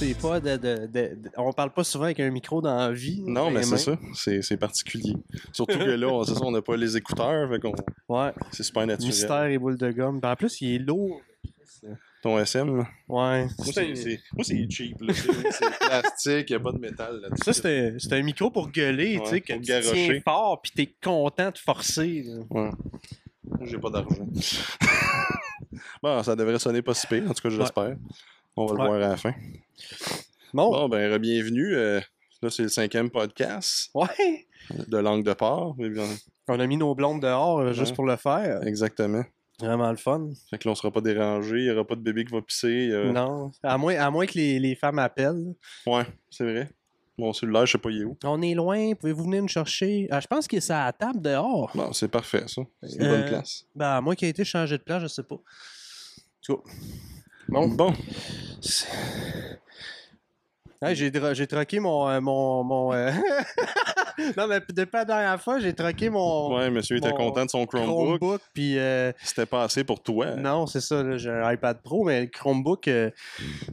[0.00, 2.90] c'est pas de, de, de- de- On parle pas souvent avec un micro dans la
[2.92, 3.22] vie.
[3.26, 3.98] Non, mais c'est ça.
[4.14, 5.14] C'est c'est particulier.
[5.52, 7.74] Surtout que là, on, c'est ça, on n'a pas les écouteurs, fait qu'on
[8.08, 9.08] Ouais, c'est super naturel.
[9.10, 10.20] mystère et boule de gomme.
[10.20, 11.20] Ben, en plus, il est lourd.
[12.22, 12.68] Ton SM.
[12.70, 12.86] Ouais.
[13.08, 15.14] Moi, c'est c'est- moi, c'est cheap, là.
[15.14, 17.42] C'est c'est plastique, il a pas de métal là-dessus.
[17.44, 17.52] Ça,
[17.98, 21.50] c'est un, micro pour gueuler, Ouais, tu sais, que tu tiens fort, pis t'es content
[21.50, 22.24] de forcer.
[22.26, 22.42] là.
[22.50, 22.70] Ouais.
[23.44, 24.28] Moi, J'ai pas d'argent.
[26.02, 27.96] bon, ça devrait sonner pas si pire, en tout cas, j'espère.
[28.56, 29.34] On va le voir à la fin.
[30.52, 31.72] Bon, Bon, ben, bienvenue.
[31.72, 32.00] là,
[32.50, 34.46] c'est le cinquième podcast ouais.
[34.88, 35.76] de Langue de Port.
[35.80, 35.90] Eh
[36.48, 37.96] On a mis nos blondes dehors euh, juste Ouais.
[37.96, 38.62] pour le faire.
[38.66, 39.22] Exactement.
[39.60, 40.30] Vraiment le fun.
[40.48, 42.40] Fait que là, on sera pas dérangé, il y aura pas de bébé qui va
[42.42, 42.88] pisser.
[42.90, 43.50] euh, Non.
[43.62, 45.54] À moins, à moins que les, les femmes appellent.
[45.86, 46.70] Ouais, c'est vrai.
[47.18, 48.16] Mon cellulaire, je sais pas il est où.
[48.24, 50.08] On est loin, pouvez-vous venir nous chercher?
[50.10, 51.70] Ah, je pense qu'il est à la table dehors.
[51.74, 52.62] Bon, c'est parfait, ça.
[52.82, 53.66] C'est une Euh, bonne place.
[53.76, 55.36] Ben, à moins qu'il ait été changé de place, je sais pas.
[56.46, 56.54] Cas.
[57.50, 57.68] Bon.
[57.68, 57.92] Bon,
[60.82, 62.08] Ouais, j'ai, j'ai troqué mon.
[62.08, 63.10] euh, mon, mon euh,
[64.36, 67.50] non, mais depuis la dernière fois, j'ai troqué mon ouais, monsieur était mon content de
[67.50, 68.18] son Chromebook.
[68.18, 68.40] Chromebook.
[68.54, 68.78] Puis.
[68.78, 70.36] euh, C'était pas assez pour toi.
[70.36, 73.10] non, c'est ça, là, j'ai un iPad Pro, mais le Chromebook, euh,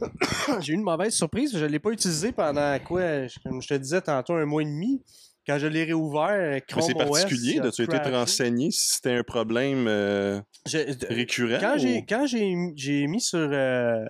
[0.60, 1.56] j'ai eu une mauvaise surprise.
[1.56, 3.00] Je ne l'ai pas utilisé pendant quoi
[3.42, 5.02] Comme je te disais tantôt, un mois et demi.
[5.48, 7.58] Quand je l'ai réouvert, Mais Chrome c'est particulier.
[7.58, 11.58] a As-tu été te renseigner si c'était un problème euh, Je- récurrent?
[11.60, 11.76] quand
[12.24, 14.04] ou- j'ai mis sur euh,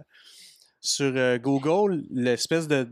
[0.80, 2.89] sur euh, Google l'espèce de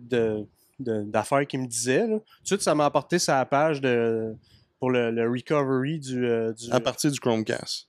[0.79, 4.35] d'affaires qui me disait là, tout de suite ça m'a apporté sa page de
[4.79, 7.89] pour le, le recovery du euh, du, À partir du Chromecast.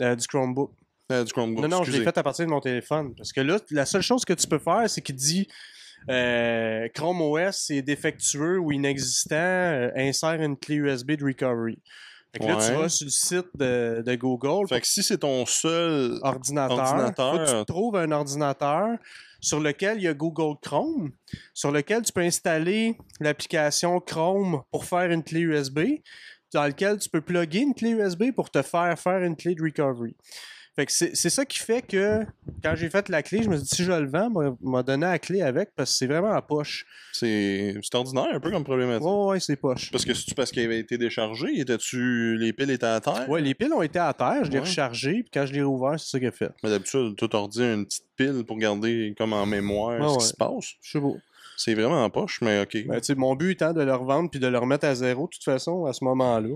[0.00, 0.72] euh, du Chromebook.
[1.10, 3.40] Euh, du Chromebook, non non, je l'ai fait à partir de mon téléphone parce que
[3.40, 5.48] là la seule chose que tu peux faire c'est qu'il dit
[6.10, 11.78] euh, Chrome OS est défectueux ou inexistant, euh, insère une clé USB de recovery.
[12.32, 15.18] Fait que là, tu vas sur le site de, de Google Fait que si c'est
[15.18, 16.18] ton seul...
[16.22, 16.78] ordinateur.
[16.78, 17.32] Ordinateur.
[17.32, 18.98] Faut que tu trouves un ordinateur
[19.40, 21.12] sur lequel il y a Google Chrome,
[21.54, 25.80] sur lequel tu peux installer l'application Chrome pour faire une clé USB,
[26.52, 29.62] dans lequel tu peux plugger une clé USB pour te faire faire une clé de
[29.62, 30.14] recovery.
[30.78, 32.24] Fait que c'est c'est ça qui fait que
[32.62, 34.30] quand j'ai fait la clé, je me suis dit si je le vends,
[34.62, 36.86] m'a donné la clé avec parce que c'est vraiment en poche.
[37.12, 39.04] C'est c'est ordinaire un peu comme problématique.
[39.04, 39.90] Ouais, ouais, c'est poche.
[39.90, 41.48] Parce que c'est-tu parce qu'il avait été déchargé?
[41.58, 42.36] Étais-tu...
[42.38, 43.28] Les piles étaient à terre?
[43.28, 44.66] Ouais, les piles ont été à terre, je l'ai Ouais.
[44.66, 46.52] rechargé, puis quand je l'ai rouvert, c'est ça qu'il a fait.
[46.62, 50.18] Mais d'habitude, tout ordi a une petite pile pour garder comme en mémoire ce ouais.
[50.18, 50.74] qui se passe.
[50.80, 51.08] Je sais pas.
[51.56, 52.86] C'est vraiment en poche, mais OK.
[52.86, 55.30] Ben, tu mon but étant de le revendre puis de le remettre à zéro, de
[55.30, 56.54] toute façon, à ce moment-là.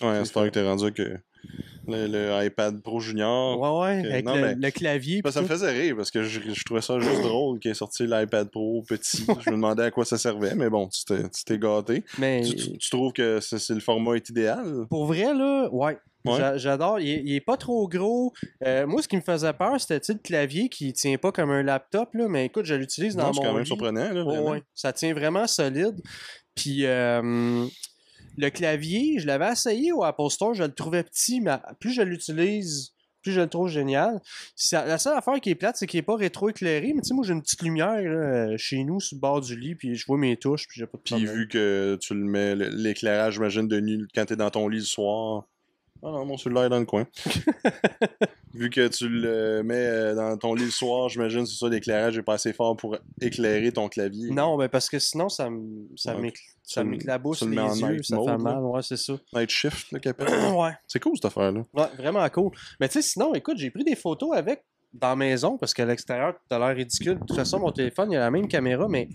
[0.00, 1.18] ouais, c'est que t'es rendu que
[1.88, 3.60] le, le iPad Pro Junior...
[3.60, 5.22] Ouais, ouais, avec Non, le, mais- le clavier.
[5.22, 7.74] Ben, ça me faisait rire parce que je, je trouvais ça juste drôle qu'il ait
[7.74, 9.24] sorti l'iPad Pro petit.
[9.40, 12.02] Je me demandais à quoi ça servait, mais bon, tu t'es tu t'es gâté.
[12.18, 14.86] Mais Tu, tu- tu trouves que c'est le format est idéal?
[14.90, 15.96] pour vrai, là, ouais.
[16.24, 16.38] Ouais.
[16.38, 16.98] J'a- J'adore.
[16.98, 18.32] Il, il est pas trop gros.
[18.64, 21.62] Euh, moi, ce qui me faisait peur, c'était le clavier qui tient pas comme un
[21.62, 23.66] laptop, là, mais écoute, je l'utilise dans Non, c'est mon quand même lit.
[23.68, 24.60] surprenant, là, ouais.
[24.74, 26.00] Ça tient vraiment solide.
[26.56, 27.64] Puis euh,
[28.36, 32.02] le clavier, je l'avais essayé au Apple Store, je le trouvais petit, mais plus je
[32.02, 32.92] l'utilise,
[33.22, 34.20] plus je le trouve génial.
[34.54, 37.14] Ça- la seule affaire qui est plate, c'est qu'il est pas rétro-éclairé, mais tu sais,
[37.14, 40.06] moi j'ai une petite lumière là, chez nous sur le bord du lit, puis je
[40.06, 41.34] vois mes touches, puis j'ai pas de Puis problème.
[41.34, 44.84] vu que tu le mets, l'éclairage, j'imagine, de nuit quand t'es dans ton lit le
[44.84, 45.46] soir.
[46.02, 47.06] Ah non, mon cellulaire est dans le coin.
[48.54, 52.18] vu que tu le mets euh, dans ton lit le soir, j'imagine c'est ça, l'éclairage
[52.18, 54.30] est pas assez fort pour éclairer ton clavier.
[54.30, 55.48] Non, ben parce que sinon, ça
[56.84, 59.14] m'éclabousse les yeux, ça fait mal, ouais, c'est ça.
[59.34, 60.28] Night shift, le qu'appelle.
[60.54, 60.72] ouais.
[60.86, 61.64] C'est cool cette affaire-là.
[61.74, 62.52] Ouais, vraiment cool.
[62.80, 65.84] Mais tu sais, sinon, écoute, j'ai pris des photos avec dans la maison parce qu'à
[65.84, 67.14] l'extérieur, tout a l'air ridicule.
[67.14, 69.08] De toute façon, mon téléphone, il a la même caméra, mais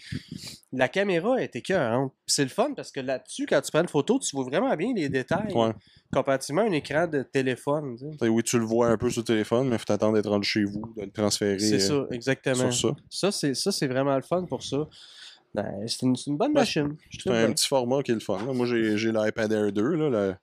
[0.71, 2.13] la caméra est écœurante.
[2.27, 4.93] C'est le fun parce que là-dessus, quand tu prends une photo, tu vois vraiment bien
[4.95, 5.51] les détails.
[5.53, 5.71] Ouais.
[6.13, 7.95] Comparativement à un écran de téléphone.
[7.97, 8.17] tu sais.
[8.17, 10.29] T'sais, Oui, tu le vois un peu sur le téléphone, mais il faut t'attendre d'être
[10.29, 12.71] rendu chez vous, de le transférer C'est euh, ça, exactement.
[12.71, 12.95] sur ça.
[13.09, 14.87] Ça, c'est ça, c'est vraiment le fun pour ça.
[15.53, 16.95] Ben, c'est une, bonne Ben, machine.
[17.11, 17.53] C'est un bien.
[17.53, 18.37] petit format qui est le fun.
[18.45, 18.53] là.
[18.53, 19.81] Moi, j'ai j'ai l'iPad Air 2.
[19.95, 20.35] Là, le-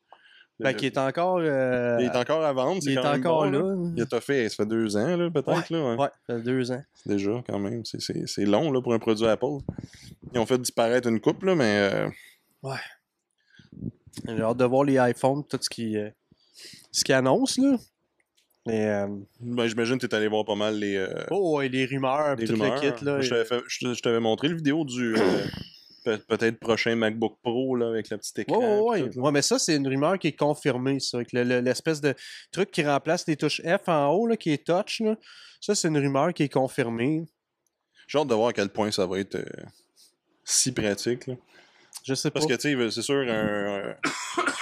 [0.61, 1.39] Ben, qui est encore.
[1.41, 2.81] euh, il est encore à vendre.
[2.83, 3.91] il est encore bon, là.
[3.97, 5.71] Il a tout fait, ça fait deux ans, là, peut-être.
[5.71, 5.97] là, ouais.
[5.97, 6.83] Ouais, ça fait deux ans.
[7.07, 7.85] Déjà, quand même.
[7.85, 9.59] C'est- long là, pour un produit Apple.
[10.35, 12.09] Ils ont fait disparaître une coupe, là, mais euh,
[14.27, 16.11] J'ai hâte de voir les iPhones, tout ce qui, euh,
[16.91, 17.77] ce qui annonce, là.
[18.69, 19.07] Euh,
[19.41, 22.37] ben, j'imagine que tu es allé voir pas mal les, euh, oh, ouais, les rumeurs,
[22.37, 22.83] les tout rumeurs.
[22.83, 23.21] le kit, là.
[23.21, 25.45] Je t'avais montré le vidéo du euh,
[26.05, 28.81] peut-être prochain MacBook Pro là, avec la petite écran.
[28.81, 31.19] Ouais, ouais, mais ça, c'est une rumeur qui est confirmée, ça.
[31.19, 32.15] Avec le- le- l'espèce de
[32.53, 35.17] truc qui remplace les touches F en haut, là, qui est touch, là.
[35.61, 37.25] Ça, c'est une rumeur qui est confirmée.
[38.07, 39.45] J'ai hâte de voir à quel point ça va être euh,
[40.45, 41.27] si pratique.
[41.27, 41.35] là.
[42.05, 42.41] Je sais pas.
[42.41, 43.97] Parce que, tu sais, c'est sûr, un, un-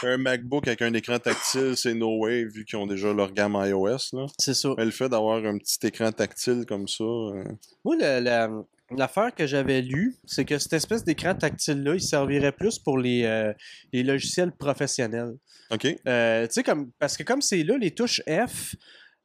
[0.02, 3.56] un MacBook avec un écran tactile, c'est no way, vu qu'ils ont déjà leur gamme
[3.60, 3.98] iOS.
[4.14, 4.26] Là.
[4.38, 4.70] C'est ça.
[4.76, 7.44] Mais le fait d'avoir un petit écran tactile comme ça, euh,
[7.84, 12.52] Moi, le, le- l'affaire que j'avais lue, c'est que cette espèce d'écran tactile-là, il servirait
[12.52, 13.52] plus pour les, euh,
[13.92, 15.34] les logiciels professionnels.
[15.70, 15.86] OK.
[16.06, 18.76] Euh, tu sais, comme, parce que comme c'est là, les touches F,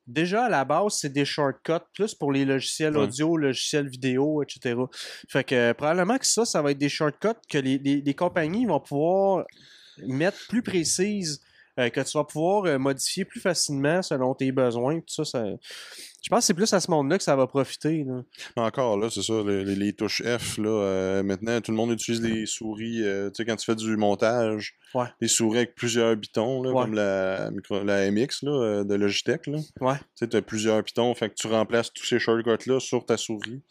[0.08, 3.04] déjà à la base, c'est des shortcuts plus pour les logiciels Ouais.
[3.04, 4.76] audio, logiciels vidéo, etc.
[5.30, 8.14] Fait que euh, probablement que ça, ça va être des shortcuts que les, les- les
[8.16, 9.46] compagnies vont pouvoir
[10.08, 11.42] mettre plus précises,
[11.78, 15.00] que tu vas pouvoir modifier plus facilement selon tes besoins.
[15.00, 15.46] Tout ça, ça-
[16.22, 18.04] je pense que c'est plus à ce monde-là que ça va profiter.
[18.04, 18.22] là.
[18.56, 21.92] Encore là, c'est ça, les, les- les touches F, là, euh, maintenant, tout le monde
[21.92, 25.08] utilise les souris, euh, tu sais, quand tu fais du montage, Ouais.
[25.20, 26.82] les souris avec plusieurs pitons, là, Ouais.
[26.84, 29.58] comme la, micro- la MX là, euh, de Logitech, là.
[29.80, 29.96] Ouais.
[29.98, 33.62] Tu sais, t'as plusieurs pitons, fait que tu remplaces tous ces shortcuts-là sur ta souris.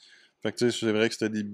[0.43, 1.49] Fait que tu sais, c'est vrai que c'était des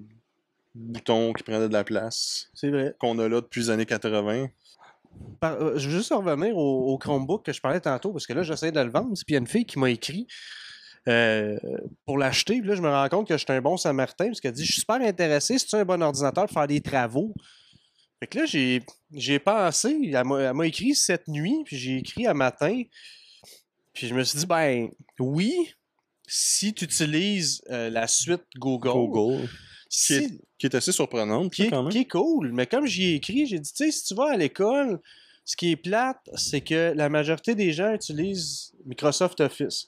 [0.74, 2.94] boutons qui prenaient de la place, C'est vrai.
[2.98, 4.48] qu'on a là depuis les années 80.
[5.40, 8.34] Par- euh, je veux juste revenir au, au Chromebook que je parlais tantôt, parce que
[8.34, 9.12] là, j'essaie de le vendre.
[9.14, 10.26] Puis il y a une fille qui m'a écrit
[11.08, 11.58] euh,
[12.04, 12.60] pour l'acheter.
[12.60, 14.72] Puis là, je me rends compte que j'étais un bon Samaritain, parce qu'elle dit Je
[14.72, 17.34] suis super intéressé, si tu as un bon ordinateur pour faire des travaux?
[18.20, 18.82] Fait que là, j'ai,
[19.12, 22.82] j'ai pensé, elle m'a, écrit cette nuit, puis j'ai écrit à matin.
[23.92, 24.88] Puis je me suis dit Ben
[25.18, 25.54] oui,
[26.26, 29.48] si tu utilises euh, la suite Google, Google.
[29.88, 31.92] si- Qui est assez surprenante, qui quand est, même.
[31.92, 32.52] qui est cool.
[32.52, 35.00] Mais comme j'y ai écrit, j'ai dit, tu sais, si tu vas à l'école,
[35.44, 39.86] ce qui est plate, c'est que la majorité des gens utilisent Microsoft Office.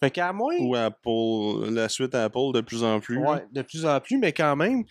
[0.00, 3.18] Fait qu'à moins, Ou Apple, la suite Apple de plus en plus.
[3.18, 4.84] ouais, de plus en plus, mais quand même.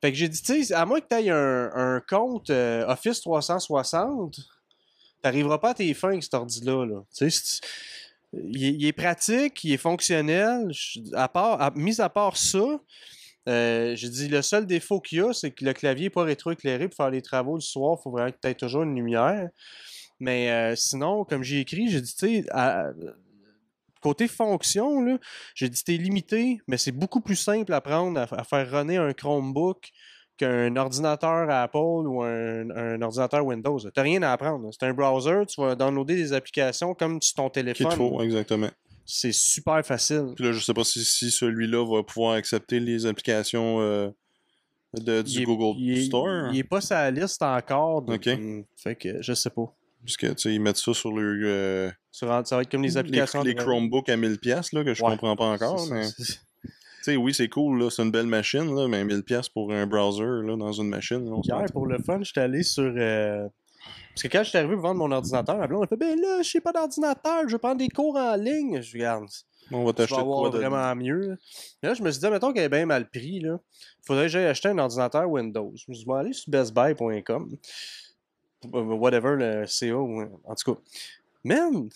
[0.00, 2.86] Fait que j'ai dit, tu sais, à moins que tu aies un, un compte euh,
[2.86, 4.38] Office 360,
[5.22, 6.84] t'arriveras pas à tes fins avec cet ordi-là.
[6.86, 7.02] Là.
[7.16, 7.60] Tu sais,
[8.34, 10.68] il, est- il est pratique, il est fonctionnel.
[10.70, 12.78] Je- À part, à- mis à part ça,
[13.48, 16.22] euh, j'ai dit le seul défaut qu'il y a, c'est que le clavier n'est pas
[16.24, 17.96] rétroéclairé pour faire les travaux le soir.
[17.98, 19.48] Il faut vraiment que tu aies toujours une lumière.
[20.20, 22.90] Mais euh, sinon, comme j'ai écrit, j'ai dit, tu sais, à-
[24.00, 25.18] côté fonction, là,
[25.54, 28.96] j'ai dit, t'es limité, mais c'est beaucoup plus simple à prendre, à, à faire runner
[28.96, 29.90] un Chromebook
[30.36, 33.78] qu'un ordinateur Apple ou un, un ordinateur Windows.
[33.92, 34.70] T'as rien à apprendre.
[34.72, 37.90] C'est un browser, tu vas downloader des applications comme sur ton Qu'il téléphone.
[37.92, 38.70] faut, exactement.
[39.04, 40.34] C'est super facile.
[40.36, 44.10] Puis là, je sais pas si, si celui-là va pouvoir accepter les applications euh,
[44.94, 46.50] de, du Il est- Google il est- Store.
[46.52, 48.04] Il est pas sa liste encore.
[48.06, 48.28] Ok.
[48.76, 49.74] Fait que je sais pas.
[50.08, 52.96] Puisque, tu sais, ils mettent ça sur le, euh, Ça va ça être comme les
[52.96, 53.42] applications.
[53.42, 55.10] les Chromebooks à 1000$, là, que je Ouais.
[55.10, 55.80] comprends pas encore.
[55.80, 56.70] C'est- Mais, c'est- tu
[57.02, 60.46] sais, oui, c'est cool, là, c'est une belle machine, là, mais 1000$ pour un browser
[60.46, 61.22] là, dans une machine.
[61.26, 62.90] là, on Hier, pour le fun, j'étais allé sur.
[62.96, 63.46] euh,
[64.14, 66.18] Parce que quand je suis arrivé pour vendre mon ordinateur, ma blonde a fait Ben
[66.18, 68.80] là, je sais pas d'ordinateur, je vais prendre des cours en ligne.
[68.80, 69.26] Je regarde.
[69.70, 70.56] on va t'acheter quoi de...
[70.56, 71.36] vraiment mieux.
[71.82, 71.92] là.
[71.94, 73.40] Je me suis dit, mettons qu'elle est bien mal pris.
[73.40, 73.60] Là.
[74.06, 75.72] Faudrait que j'aille acheter un ordinateur Windows.
[75.76, 77.50] Je me suis dit, vais aller sur bestbuy.com.
[78.64, 79.94] Whatever, le CA.
[79.96, 80.80] ou- En tout cas.
[81.44, 81.88] Man,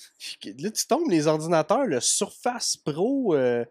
[0.58, 3.34] là, tu tombes les ordinateurs, le Surface Pro.
[3.34, 3.64] euh,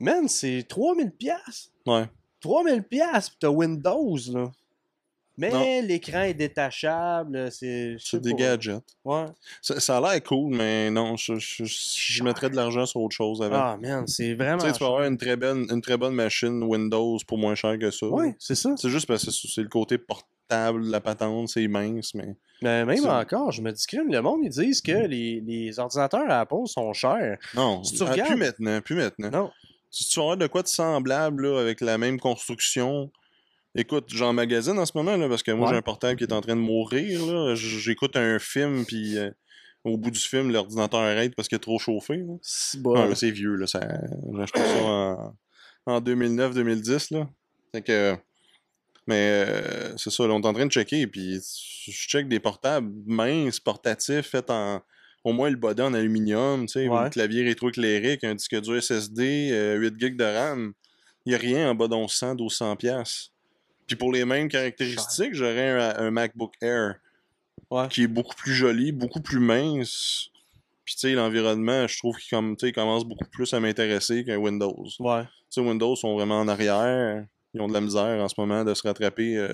[0.00, 1.10] Man, c'est 3000$.
[1.10, 2.08] pièces Ouais.
[2.42, 4.50] 3000$, pièces t'as Windows, là.
[5.36, 7.96] Mais l'écran est détachable, c'est...
[8.14, 8.36] des pas.
[8.36, 8.82] gadgets.
[9.06, 9.24] Ouais.
[9.62, 13.16] Ça, ça a l'air cool, mais non, je, je, je mettrais de l'argent sur autre
[13.16, 13.56] chose avant.
[13.56, 14.58] Ah, man, c'est vraiment...
[14.58, 17.54] tu sais, tu peux avoir une très, bonne, une très bonne machine Windows pour moins
[17.54, 18.06] cher que ça.
[18.06, 18.74] Ouais, c'est ça.
[18.76, 22.34] C'est juste parce que c'est le côté portable, la patente, c'est mince, mais.
[22.62, 26.66] Mais même encore, je me dis, le monde, ils disent que les, les ordinateurs Apple
[26.66, 27.38] sont chers.
[27.54, 29.30] Non, Si tu ah, regardes- plus maintenant, plus maintenant.
[29.30, 29.50] Non.
[29.90, 33.10] Si tu vas de quoi de semblable là, avec la même construction.
[33.74, 35.74] Écoute, j'en magasine en ce moment là, parce que moi Ouais.
[35.74, 37.24] j'ai un portable qui est en train de mourir.
[37.26, 37.54] là.
[37.54, 39.30] J'écoute un film puis euh,
[39.84, 42.16] au bout du film l'ordinateur arrête parce qu'il est trop chauffé.
[42.18, 42.34] là.
[42.42, 43.14] C'est bon.
[43.14, 43.80] c'est vieux là, ça...
[44.34, 45.34] j'ai acheté ça en,
[45.86, 47.28] en 2009-2010 là.
[47.72, 48.16] Fait que
[49.10, 51.38] mais euh, c'est ça, là, on est en train de checker puis
[51.86, 54.80] je check des portables minces, portatifs, faits en
[55.22, 57.04] au moins le body en aluminium, tu sais, Ouais.
[57.04, 60.72] le clavier rétroéclairé avec un disque dur SSD, euh, 8 GB de RAM.
[61.26, 63.30] Il n'y a rien en bas d'1100, 1200 pièces.
[63.86, 66.94] Puis pour les mêmes caractéristiques, j'aurais un, un MacBook Air
[67.70, 67.86] Ouais.
[67.88, 70.28] qui est beaucoup plus joli, beaucoup plus mince.
[70.86, 74.38] Puis tu sais, l'environnement, je trouve qu'il comme, tu commence beaucoup plus à m'intéresser qu'un
[74.38, 74.84] Windows.
[74.96, 75.22] Tu Ouais.
[75.50, 77.26] sais, Windows sont vraiment en arrière.
[77.54, 79.36] Ils ont de la misère en ce moment de se rattraper.
[79.36, 79.52] euh,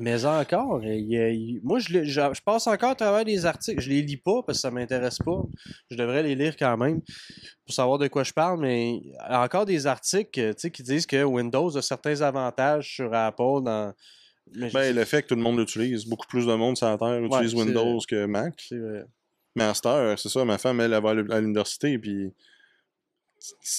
[0.00, 3.80] Mais encore, il il- moi, je, je, je passe encore à travers des articles.
[3.80, 5.42] Je les lis pas parce que ça m'intéresse pas.
[5.90, 7.00] Je devrais les lire quand même
[7.66, 11.82] pour savoir de quoi je parle, mais encore des articles qui disent que Windows a
[11.82, 13.92] certains avantages sur Apple dans.
[14.54, 16.06] Mais je- Ben, le fait que tout le monde l'utilise.
[16.06, 18.54] Beaucoup plus de monde sur la Terre utilise Windows que Mac.
[19.56, 21.98] Mais à cette heure, c'est ça, ma femme, elle, elle va à l'u- à l'université,
[21.98, 22.30] puis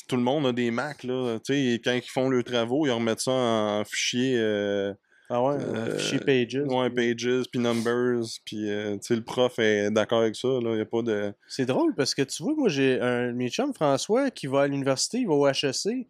[0.07, 1.37] tout le monde a des Macs, là.
[1.45, 4.93] Tu sais, quand ils font leurs travaux, ils remettent ça en fichier, euh,
[5.29, 6.61] Ah ouais, Euh, fichier Pages.
[6.65, 10.75] ouais, Pages, puis Numbers, puis, euh, tu sais, le prof est d'accord avec ça, là.
[10.75, 11.33] N'y a pas de...
[11.47, 14.67] C'est drôle parce que tu vois, moi j'ai un mes chums, François, qui va à
[14.67, 16.07] l'université, il va au HEC.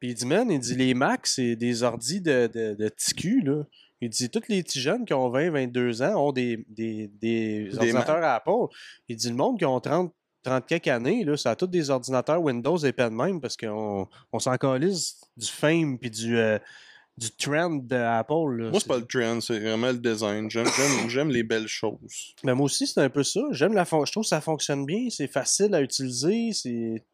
[0.00, 3.42] Puis il dit, man, il dit, les Macs, c'est des ordis de, de, de TQ,
[3.44, 3.64] là.
[4.00, 7.76] Il dit, tous les petits jeunes qui ont 20, 22 ans ont des, des, des,
[7.76, 8.72] ordinateurs à Apple.
[9.08, 10.14] Il dit, le monde qui ont 30,
[10.48, 13.56] 30 quelques années, là, ça a tous des ordinateurs Windows et pas de même parce
[13.56, 14.56] qu'on on s'en
[15.36, 16.58] du fame puis du, euh,
[17.16, 18.56] du trend d'Apple.
[18.56, 18.70] là.
[18.70, 20.50] Moi, c'est pas le trend, c'est vraiment le design.
[20.50, 22.34] J'aime, j'aime, j'aime les belles choses.
[22.44, 23.40] Mais moi aussi, c'est un peu ça.
[23.50, 27.04] J'aime la fon- Je trouve que ça fonctionne bien, c'est facile à utiliser, c'est.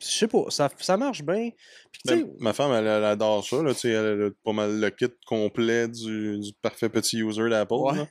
[0.00, 1.50] Je sais pas, ça, ça marche bien.
[1.92, 3.62] Puis, Ben, ma femme, elle, elle adore ça.
[3.62, 7.74] Là, elle a pas mal le kit complet du, du parfait petit user d'Apple.
[7.74, 7.96] Ouais.
[7.98, 8.06] là.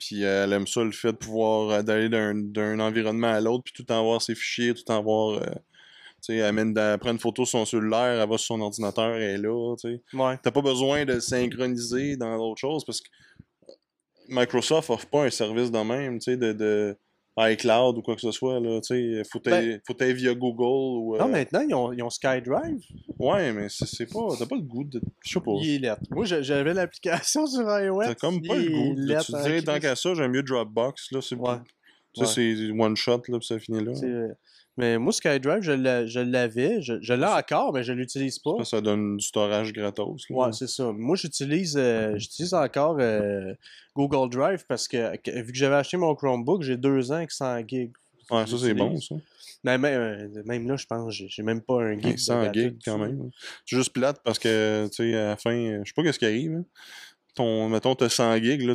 [0.00, 3.40] Puis euh, elle aime ça, le fait de pouvoir euh, d'aller d'un, d'un environnement à
[3.40, 5.42] l'autre, puis tout en voir ses fichiers, tout en voir.
[5.42, 8.48] euh, tu sais, elle, mène, elle prend une photo sur son cellulaire, elle va sur
[8.56, 9.76] son ordinateur, elle est là.
[9.80, 10.02] Tu sais.
[10.18, 10.38] ouais.
[10.42, 13.08] T'as pas besoin de synchroniser dans d'autres choses parce que
[14.28, 16.96] Microsoft offre pas un service de même, tu sais, de, de
[17.48, 18.60] iCloud ou quoi que ce soit.
[18.60, 21.14] Là, tu sais, faut t'aller via Google ou.
[21.14, 22.80] euh, Non, maintenant, ils ont, ils ont SkyDrive.
[23.18, 24.28] Ouais, mais c'est pas.
[24.38, 25.00] T'as pas le goût de.
[25.24, 25.52] Je sais pas.
[25.60, 26.02] Il est lettre.
[26.10, 28.00] Moi, j'avais l'application sur iOS.
[28.02, 28.94] T'as comme pas le goût.
[28.94, 29.82] de- lettre tu dirais, tant Christ.
[29.82, 31.10] qu'à ça, j'aime mieux Dropbox.
[31.12, 31.54] Là, c'est Ouais.
[32.16, 32.26] Ça, Ouais.
[32.26, 33.94] c'est one shot, là, puis ça finit là.
[33.94, 34.06] C'est,
[34.80, 36.80] Mais moi, SkyDrive, je l'a- je l'avais.
[36.82, 38.56] Je, je l'ai encore, mais je l'utilise pas.
[38.58, 40.24] Ça, ça donne du storage gratos.
[40.28, 40.36] Là.
[40.36, 40.90] Ouais, c'est ça.
[40.92, 43.54] Moi, j'utilise euh, j'utilise encore euh,
[43.94, 47.66] Google Drive parce que, vu que j'avais acheté mon Chromebook, j'ai deux ans avec 100
[47.68, 47.92] gigs.
[48.30, 49.14] Ouais, ça, c'est bon, ça.
[49.62, 50.00] Mais même,
[50.34, 52.04] euh, même là, je pense, j'ai même pas un gig.
[52.06, 53.30] Ouais, de 100 data gigs, quand même.
[53.66, 56.24] C'est juste plate parce que, tu sais, à la fin, je sais pas qu'est-ce qui
[56.24, 56.52] arrive.
[56.54, 56.64] hein.
[57.34, 58.74] Ton, mettons, t'as 100 gigs, là,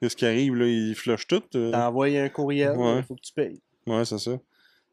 [0.00, 1.42] qu'est-ce qui arrive, là, il flush tout.
[1.54, 1.70] euh.
[1.70, 3.02] T'as envoyé un courriel, il Ouais.
[3.02, 3.60] faut que tu payes.
[3.86, 4.32] Ouais, c'est ça.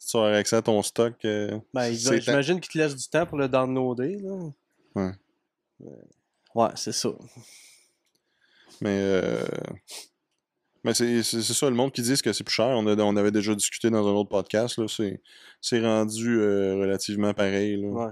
[0.09, 3.37] Tu as accès à ton stock, euh, Ben, j'imagine qu'il te laisse du temps pour
[3.37, 4.17] le downloader.
[4.21, 4.49] Là.
[4.95, 5.11] Ouais.
[5.81, 5.89] Euh,
[6.55, 7.09] Ouais, c'est ça.
[8.81, 9.43] Mais, euh,
[10.83, 12.67] mais c'est ça, le monde qui dit que c'est plus cher.
[12.67, 14.79] On, a- on avait déjà discuté dans un autre podcast.
[14.87, 15.21] C'est
[15.61, 17.77] c'est rendu euh, relativement pareil.
[17.81, 18.11] Là, Ouais.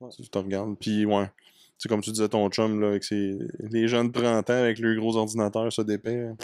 [0.00, 0.10] Ouais.
[0.10, 0.76] Si tu te regardes.
[0.78, 1.30] Puis, ouais.
[1.82, 3.36] C'est comme tu disais, ton chum, là, avec ses...
[3.58, 6.36] les jeunes de 30 ans avec leurs gros ordinateurs, ça dépend.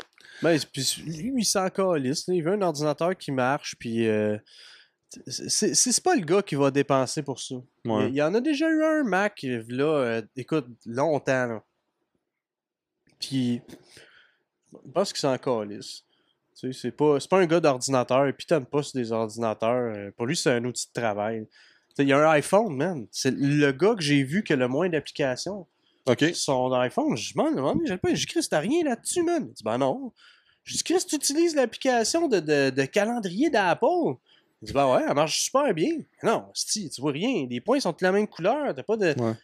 [0.42, 2.25] Ben, puis lui, il s'en calisse.
[2.26, 4.09] Il veut un ordinateur qui marche, puis.
[4.09, 4.37] euh,
[5.28, 7.54] c'est pas le gars qui va dépenser pour ça.
[7.85, 8.09] Il, Ouais.
[8.09, 11.62] il y en a déjà eu un Mac, euh, là, euh, écoute, longtemps, là.
[13.21, 13.61] Puis.
[14.73, 16.02] Je pense qu'il s'en calisse.
[16.59, 19.95] Tu sais, c'est pas, pas un gars d'ordinateur, et puis t'aimes pas sur des ordinateurs.
[19.97, 21.47] euh, pour lui, c'est un outil de travail.
[21.98, 23.06] Il y a un iPhone, man.
[23.10, 25.66] C'est le gars que j'ai vu qui a le moins d'applications.
[26.06, 26.24] OK.
[26.34, 29.44] Son iPhone, je m'en demande, j'ai pas, j'ai Chris, t'as rien là-dessus, man.
[29.48, 30.12] Il dit, ben non.
[30.64, 34.14] Je dis, Chris, tu utilises l'application de, de, de calendrier d'Apple?
[34.62, 35.92] Il dit, ben ouais, elle marche super bien.
[36.22, 37.46] Non, si, tu vois rien.
[37.48, 39.14] Les points sont de la même couleur, t'as pas de.
[39.20, 39.34] Ouais.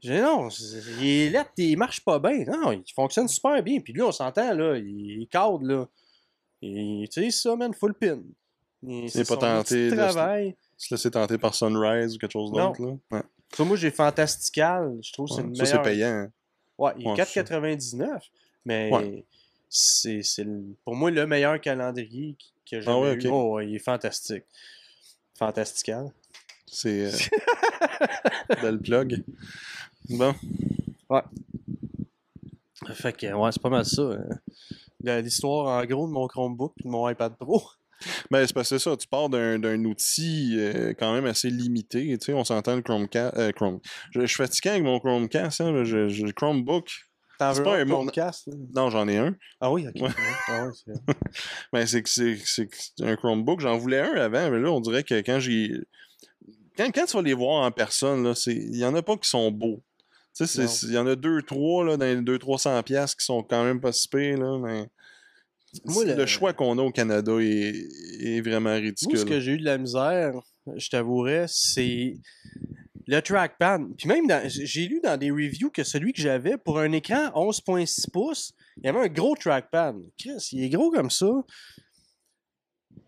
[0.00, 2.44] J'ai dit, non, c'est- il est lettre, il marche pas bien.
[2.44, 3.80] Non, il fonctionne super bien.
[3.80, 5.86] Puis lui, on s'entend, là, il, il cadre, là.
[6.60, 8.20] Il utilise ça, man, full pin.
[9.08, 10.56] C'est pas tenté de travail.
[10.84, 12.82] Se laisser tenter par Sunrise ou quelque chose d'autre.
[12.82, 12.96] là?
[13.12, 13.22] Ouais.
[13.54, 14.98] Ça, moi, j'ai Fantastical.
[15.00, 15.46] Je trouve que c'est Ouais.
[15.48, 16.28] une Ça, c'est payant.
[16.78, 18.20] Ouais, il est Ouais, 4,99.
[18.64, 19.24] Mais Ouais.
[19.68, 22.36] c'est c'est le- pour moi le meilleur calendrier
[22.68, 23.28] que j'ai Ah ouais, eu.
[23.28, 24.44] Oh, ouais, il est fantastique.
[25.38, 26.10] Fantastical.
[26.66, 27.06] C'est.
[27.06, 27.10] Euh...
[28.62, 29.22] belle plug.
[30.08, 30.34] Bon.
[32.94, 34.02] Fait que, ouais, c'est pas mal ça.
[34.02, 35.20] hein.
[35.22, 37.62] L'histoire, en gros, de mon Chromebook et de mon iPad Pro.
[38.30, 42.16] Ben, c'est parce que c'est ça, tu pars d'un outil euh, quand même assez limité.
[42.18, 43.36] Tu sais, on s'entend le Chromecast.
[43.36, 43.80] euh, Chrome.
[44.12, 45.60] Je, je suis fatigué avec mon Chromecast.
[45.60, 46.88] Hein, je, Chromebook.
[47.38, 48.48] T'en C'est veux pas un Chromecast?
[48.74, 49.34] Non, j'en ai un.
[49.60, 50.02] Ah oui, ok.
[50.02, 50.10] Ouais.
[50.48, 51.14] Ah ouais, c'est-
[51.72, 53.60] Ben, c'est que un Chromebook.
[53.60, 55.72] J'en voulais un avant, mais là, on dirait que quand j'ai.
[56.76, 59.50] Quand, quand tu vas les voir en personne, il y en a pas qui sont
[59.50, 59.82] beaux.
[60.34, 63.42] Tu sais, il y en a deux, trois, là, dans les 200-300$ piastres qui sont
[63.42, 64.86] quand même pas si pires, là, mais.
[65.84, 66.14] Moi, le...
[66.14, 67.74] le- choix qu'on a au Canada est,
[68.20, 69.18] est vraiment Moi, ridicule.
[69.18, 70.34] ce que j'ai eu de la misère,
[70.76, 72.14] je t'avouerais, c'est
[73.06, 73.82] le trackpad.
[73.96, 77.30] Puis même, dans- j'ai lu dans des reviews que celui que j'avais, pour un écran
[77.34, 79.96] 11.6 pouces, il y avait un gros trackpad.
[80.18, 81.30] Chris, il est gros comme ça.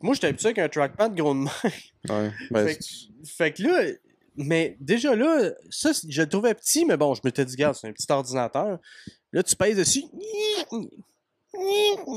[0.00, 1.50] Moi, j'étais habitué avec un trackpad gros de main.
[2.08, 2.30] Ouais.
[2.50, 3.84] Ben, Fait que- Fait que là,
[4.36, 7.86] mais déjà là, ça, je le trouvais petit, mais bon, je m'étais dit, regarde, c'est
[7.88, 8.78] un petit ordinateur.
[9.32, 10.04] Là, tu pèses dessus.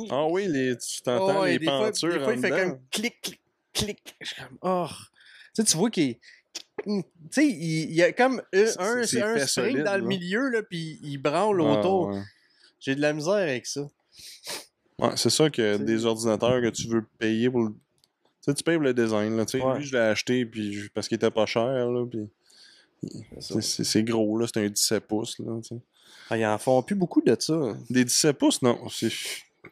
[0.09, 2.69] Ah oui, les, tu t'entends Oh, les des fois, des fois, il fait dedans.
[2.71, 3.41] comme clic, clic,
[3.73, 4.15] clic.
[4.21, 4.87] Je suis comme, oh.
[5.55, 6.17] Tu sais, tu vois qu'il.
[6.85, 10.61] Tu sais, il, y a comme un, un, un string solide, dans le milieu, là,
[10.63, 12.09] puis il branle Ah, autour.
[12.09, 12.21] ouais.
[12.79, 13.81] J'ai de la misère avec ça.
[14.99, 17.69] Ouais, c'est ça que des ordinateurs que tu veux payer pour le.
[17.71, 17.75] Tu
[18.41, 19.35] sais, tu payes pour le design.
[19.37, 19.45] Là.
[19.45, 19.77] Tu sais, Ouais.
[19.79, 21.65] Lui, je l'ai acheté puis parce qu'il était pas cher.
[21.89, 22.29] Là, puis...
[23.39, 24.45] c'est- gros, là.
[24.51, 25.37] C'est un 17 pouces.
[25.39, 25.81] Là, tu sais.
[26.29, 27.73] Ah, ils en font plus beaucoup de ça.
[27.89, 28.87] Des 17 pouces, non.
[28.89, 29.09] C'est.
[29.09, 29.69] Tu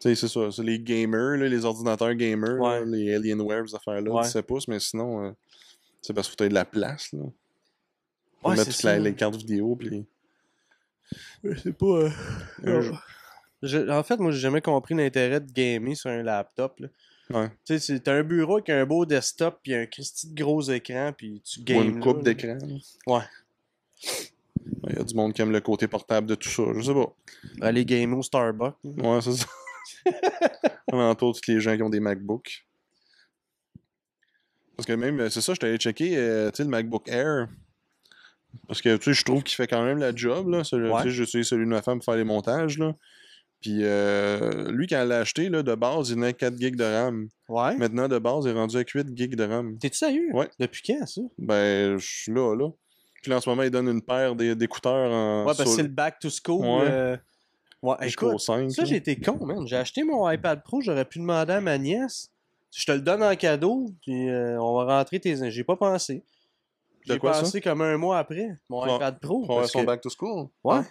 [0.00, 0.50] sais, c'est ça.
[0.50, 2.80] C'est les gamers, là, les ordinateurs gamers, Ouais.
[2.80, 4.10] là, les Alienware, ces affaires-là.
[4.12, 4.22] Ouais.
[4.22, 5.24] 17 pouces, mais sinon.
[5.26, 5.30] euh,
[6.02, 7.20] C'est parce qu'il faut que t'aies de la place, là.
[8.40, 10.04] Pour Ouais, mettre c'est toutes les cartes vidéo, puis...
[11.62, 12.10] C'est pas.
[12.64, 12.92] euh.
[13.62, 16.78] Je- en fait, moi, j'ai jamais compris l'intérêt de gamer sur un laptop.
[16.80, 16.88] Là.
[17.30, 17.50] Ouais.
[17.64, 21.12] Tu sais, t'as un bureau avec un beau desktop, puis un Christy de gros écran,
[21.16, 21.82] puis tu Ou games.
[21.84, 22.58] une coupe d'écran.
[23.06, 23.22] Ouais.
[24.88, 26.94] Il y a du monde qui aime le côté portable de tout ça, je sais
[26.94, 27.14] pas.
[27.60, 28.74] Aller gamer au Starbucks.
[28.84, 29.46] Ouais, c'est ça.
[30.92, 32.66] On entoure tous les gens qui ont des MacBooks.
[34.76, 37.48] Parce que même, euh, c'est ça, je t'avais checké, euh, tu sais, le MacBook Air.
[38.68, 40.64] Parce que, tu sais, je trouve qu'il fait quand même la job, là.
[40.64, 41.08] Celui- Ouais.
[41.08, 42.94] J'utilise celui de ma femme pour faire les montages, là.
[43.60, 46.76] Puis, euh, lui, quand elle l'a acheté, là, de base, il venait avec 4 gigs
[46.76, 47.28] de RAM.
[47.48, 47.74] Ouais.
[47.76, 49.78] Maintenant, de base, il est rendu avec 8 gigs de RAM.
[49.78, 50.28] T'es-tu sérieux?
[50.34, 50.48] Ouais.
[50.58, 51.22] Depuis quand, ça?
[51.38, 52.68] Ben, je suis là, là.
[53.26, 55.40] Puis là, en ce moment, il donne une paire d'é- d'écouteurs en...
[55.40, 56.64] Ouais, parce que c'est le back to school.
[56.64, 56.88] Ouais.
[56.88, 57.16] euh,
[57.82, 58.70] Ouais, écoute, 5.
[58.70, 59.66] ça, j'ai été con, man.
[59.66, 62.30] J'ai acheté mon iPad Pro, j'aurais pu demander à ma nièce.
[62.72, 65.50] Je te le donne en cadeau, puis euh, on va rentrer tes.
[65.50, 66.22] J'ai pas pensé.
[67.04, 67.40] J'ai quoi, ça?
[67.40, 69.40] pensé comme un mois après, mon iPad Pro.
[69.40, 70.46] Pour avoir parce son que- back to school.
[70.62, 70.82] Ouais.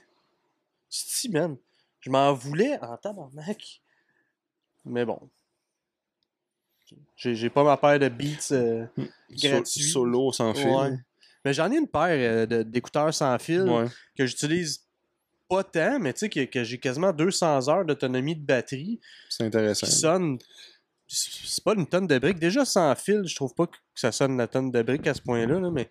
[0.89, 1.56] Si, man.
[2.01, 3.82] Je m'en voulais en tabarnak.
[4.84, 5.22] Mais bon.
[7.15, 8.51] J'ai pas ma paire de Beats.
[8.51, 9.84] euh, So- gratuit.
[9.84, 10.68] solo sans fil.
[10.68, 10.92] ouais.
[11.45, 13.85] Mais j'en ai une paire euh, d'écouteurs sans fil Ouais.
[14.17, 14.81] que j'utilise
[15.47, 18.99] pas tant, mais tu sais que, que j'ai quasiment 200 heures d'autonomie de batterie
[19.29, 19.85] C'est intéressant.
[19.85, 20.37] qui sonne.
[21.07, 22.39] C'est pas une tonne de briques.
[22.39, 25.21] Déjà sans fil, je trouve pas que ça sonne la tonne de briques à ce
[25.21, 25.87] point-là, là, mais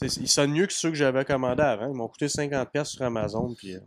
[0.00, 1.88] ils sonnent mieux que ceux que j'avais commandés avant.
[1.88, 3.52] Ils m'ont coûté 50$ sur Amazon.
[3.58, 3.80] Puis, euh,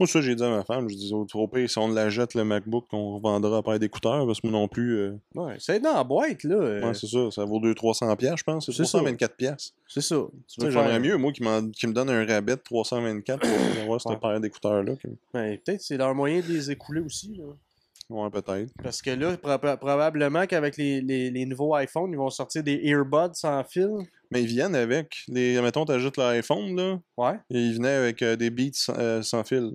[0.00, 2.34] Moi, ça, j'ai dit à ma femme, je dis au trop si on la jette,
[2.34, 4.96] le MacBook, on revendra à paire d'écouteurs, parce que moi non plus.
[4.98, 6.54] euh, ouais, c'est dans la boîte, là.
[6.56, 8.66] euh, ouais, c'est ça, ça vaut 200-300$, piastres, je pense.
[8.66, 8.98] C'est C'est ça.
[8.98, 9.28] 324$.
[9.36, 9.74] piastres.
[9.88, 10.16] c'est ça.
[10.58, 13.48] J'aimerais mieux, moi, qu'ils me donnent un rabais de 324$ pour
[13.82, 14.96] avoir cette paire d'écouteurs-là.
[14.96, 17.34] que- Ben, Peut-être c'est leur moyen de les écouler aussi.
[17.36, 17.44] Là.
[18.10, 18.70] Ouais, peut-être.
[18.82, 22.80] Parce que là, proba- probablement qu'avec les, les, les nouveaux iPhones, ils vont sortir des
[22.84, 23.88] earbuds sans fil.
[24.30, 27.38] Mais ils viennent avec, les, mettons, t'ajoutes l'iPhone, là, Ouais.
[27.50, 29.72] et ils venaient avec euh, des beats sans, euh, sans fil,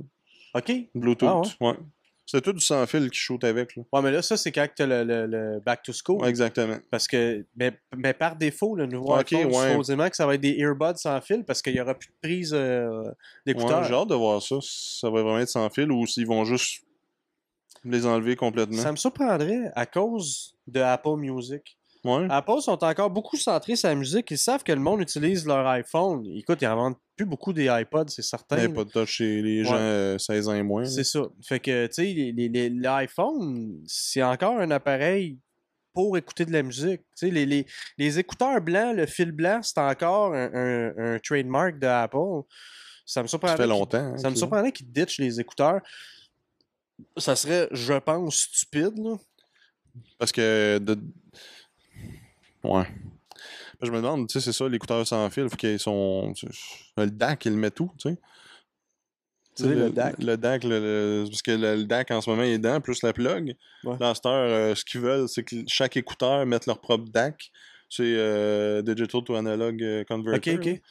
[0.54, 0.72] OK.
[0.96, 1.58] Bluetooth.
[1.60, 1.74] Ah ouais.
[2.32, 3.82] C'est tout du sans fil qui shoot avec, là.
[3.92, 6.22] Ouais, mais là, ça, c'est quand tu as le, le- le back to school.
[6.22, 6.78] Ouais, exactement.
[6.92, 9.70] Parce que, mais, mais par défaut, le nouveau Ok, iPhone, ouais.
[9.72, 12.14] supposément que ça va être des earbuds sans fil parce qu'il n'y aura plus de
[12.22, 13.12] prise euh, Ouais,
[13.48, 13.84] d'écouteurs.
[13.84, 14.58] j'ai hâte de voir ça.
[14.62, 16.84] Ça va vraiment être sans fil ou s'ils vont juste
[17.84, 18.82] les enlever complètement.
[18.82, 21.78] ça me surprendrait à cause de Apple Music.
[22.06, 22.28] Ouais.
[22.30, 24.32] Apple sont encore beaucoup centrés sur la musique.
[24.32, 26.26] Ils savent que le monde utilise leur iPhone.
[26.34, 28.70] Écoute, ils en vendent plus beaucoup des iPods, c'est certain.
[28.70, 29.80] Pas de touch chez les gens Ouais.
[29.80, 30.86] euh, 16 ans et moins.
[30.86, 31.24] C'est ça.
[31.44, 35.38] Fait que, tu sais, les- les- les- l'iPhone, c'est encore un appareil
[35.94, 37.02] pour écouter de la musique.
[37.18, 37.66] Tu sais, les, les,
[37.98, 42.44] les écouteurs blancs, le fil blanc, c'est encore un, un- un trademark de Apple.
[43.06, 43.58] Ça me Ça surprendrait.
[43.58, 43.98] fait qu'ils- longtemps.
[43.98, 45.82] hein, Ça me surprendrait qu'ils ditchent les écouteurs.
[47.18, 48.98] Ça serait, je pense, stupide.
[48.98, 49.18] Là.
[50.18, 50.78] Parce que.
[50.80, 50.98] De...
[52.64, 52.88] Ouais.
[53.82, 56.34] Je me demande, tu sais, c'est ça, l'écouteur sans fil, faut qu'ils sont.
[56.98, 58.18] Le DAC, il le met tout, tu sais.
[59.56, 60.16] Tu sais, le, le DAC.
[60.22, 62.82] Le DAC, le- le- parce que le, le DAC en ce moment il est dedans,
[62.82, 63.56] plus la plug.
[63.86, 63.98] Ouais.
[63.98, 67.52] Dans cette heure, euh, ce qu'ils veulent, c'est que chaque écouteur mette leur propre DAC.
[67.90, 70.54] C'est euh, Digital to Analog euh, Ok, Converter.
[70.56, 70.82] ok.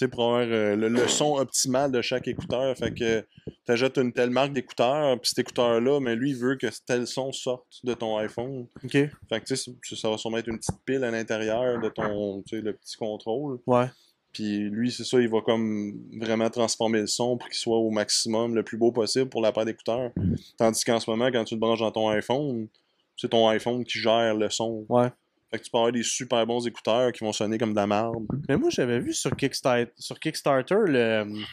[0.00, 2.76] Sais, pour avoir euh, le, le son optimal de chaque écouteur.
[2.76, 3.20] Fait que
[3.66, 7.06] tu achètes une telle marque d'écouteur, puis cet écouteur-là, mais lui, il veut que tel
[7.06, 8.66] son sorte de ton iPhone.
[8.84, 8.90] Ok.
[8.92, 11.88] Fait que tu sais, ça- ça va sûrement être une petite pile à l'intérieur de
[11.88, 13.58] ton, tu sais, le petit contrôle.
[13.66, 13.86] Ouais.
[14.32, 17.90] Puis lui, c'est ça, il va comme vraiment transformer le son pour qu'il soit au
[17.90, 20.12] maximum, le plus beau possible pour la paire d'écouteurs.
[20.56, 22.68] Tandis qu'en ce moment, quand tu le branches dans ton iPhone,
[23.16, 24.86] c'est ton iPhone qui gère le son.
[24.88, 25.08] Ouais.
[25.50, 27.86] Fait que tu peux avoir des super bons écouteurs qui vont sonner comme de la
[27.86, 28.24] merde.
[28.48, 31.44] Mais moi, j'avais vu sur Kickstarter, sur Kickstarter le, il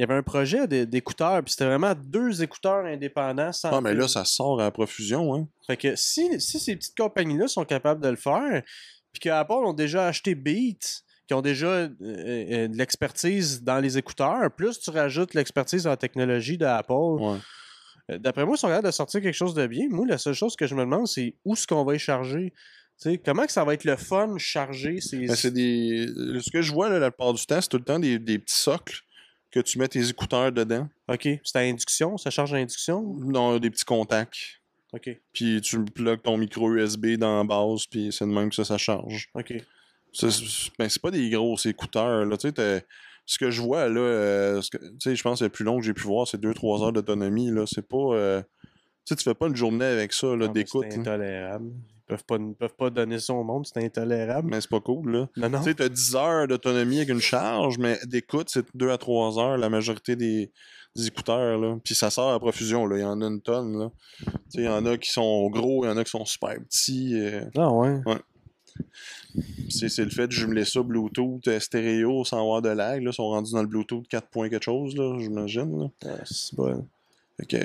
[0.00, 3.94] y avait un projet d'é- d'écouteurs, puis c'était vraiment deux écouteurs indépendants sans Ah, mais
[3.94, 5.48] là, ça sort à profusion, hein.
[5.66, 8.62] Fait que si, si ces petites compagnies-là sont capables de le faire,
[9.12, 13.96] puis qu'Apple ont déjà acheté Beats, qui ont déjà euh, euh, de l'expertise dans les
[13.96, 17.38] écouteurs, plus tu rajoutes l'expertise en technologie d'Apple, Ouais.
[18.10, 19.86] euh, d'après moi, ils sont capables de sortir quelque chose de bien.
[19.88, 22.52] Moi, la seule chose que je me demande, c'est où est-ce qu'on va y charger?
[23.24, 25.26] Comment que ça va être le fun charger ces...
[25.26, 26.06] Ben, c'est des.
[26.40, 28.38] Ce que je vois là, la plupart du temps, c'est tout le temps des, des
[28.38, 29.00] petits socles
[29.50, 30.88] que tu mets tes écouteurs dedans.
[31.08, 33.02] OK, c'est à induction, ça charge à induction?
[33.20, 34.36] Non, des petits contacts.
[34.92, 38.54] OK, Puis tu plugues ton micro USB dans la base, puis c'est de même que
[38.54, 39.28] ça, ça charge.
[39.34, 39.54] OK.
[40.12, 40.28] C'est
[40.78, 42.36] ben, c'est pas des gros écouteurs, là.
[42.38, 42.80] Tu sais, t'as-
[43.26, 46.04] ce que je vois, là, euh, je pense que le plus long que j'ai pu
[46.04, 47.64] voir, c'est 2-3 heures d'autonomie, là.
[47.66, 47.96] C'est pas.
[48.14, 48.68] euh, tu
[49.04, 50.86] sais, tu fais pas une journée avec ça, là, Ah, mais d'écoute.
[50.90, 51.72] C'est intolérable.
[52.06, 54.48] Peuvent pas, peuvent pas donner ça au monde, c'est intolérable.
[54.50, 55.28] Mais c'est pas cool, là.
[55.36, 55.58] Non, non.
[55.58, 59.38] Tu sais, t'as 10 heures d'autonomie avec une charge, mais d'écoute, c'est 2 à 3
[59.38, 60.50] heures, la majorité des,
[60.94, 61.76] des écouteurs, là.
[61.84, 62.96] Puis ça sort à profusion, là.
[62.98, 63.90] Il y en a une tonne, là.
[64.20, 66.24] Tu sais, il y en a qui sont gros, il y en a qui sont
[66.24, 67.14] super petits.
[67.14, 67.44] euh.
[67.56, 68.00] Ah ouais.
[69.70, 73.02] C'est c'est le fait de jumeler ça Bluetooth euh, stéréo sans avoir de lag.
[73.02, 75.90] Là, ils sont rendus dans le Bluetooth 4 points quelque chose, là, j'imagine.
[76.04, 76.86] Ah, c'est bon.
[77.38, 77.56] Fait que,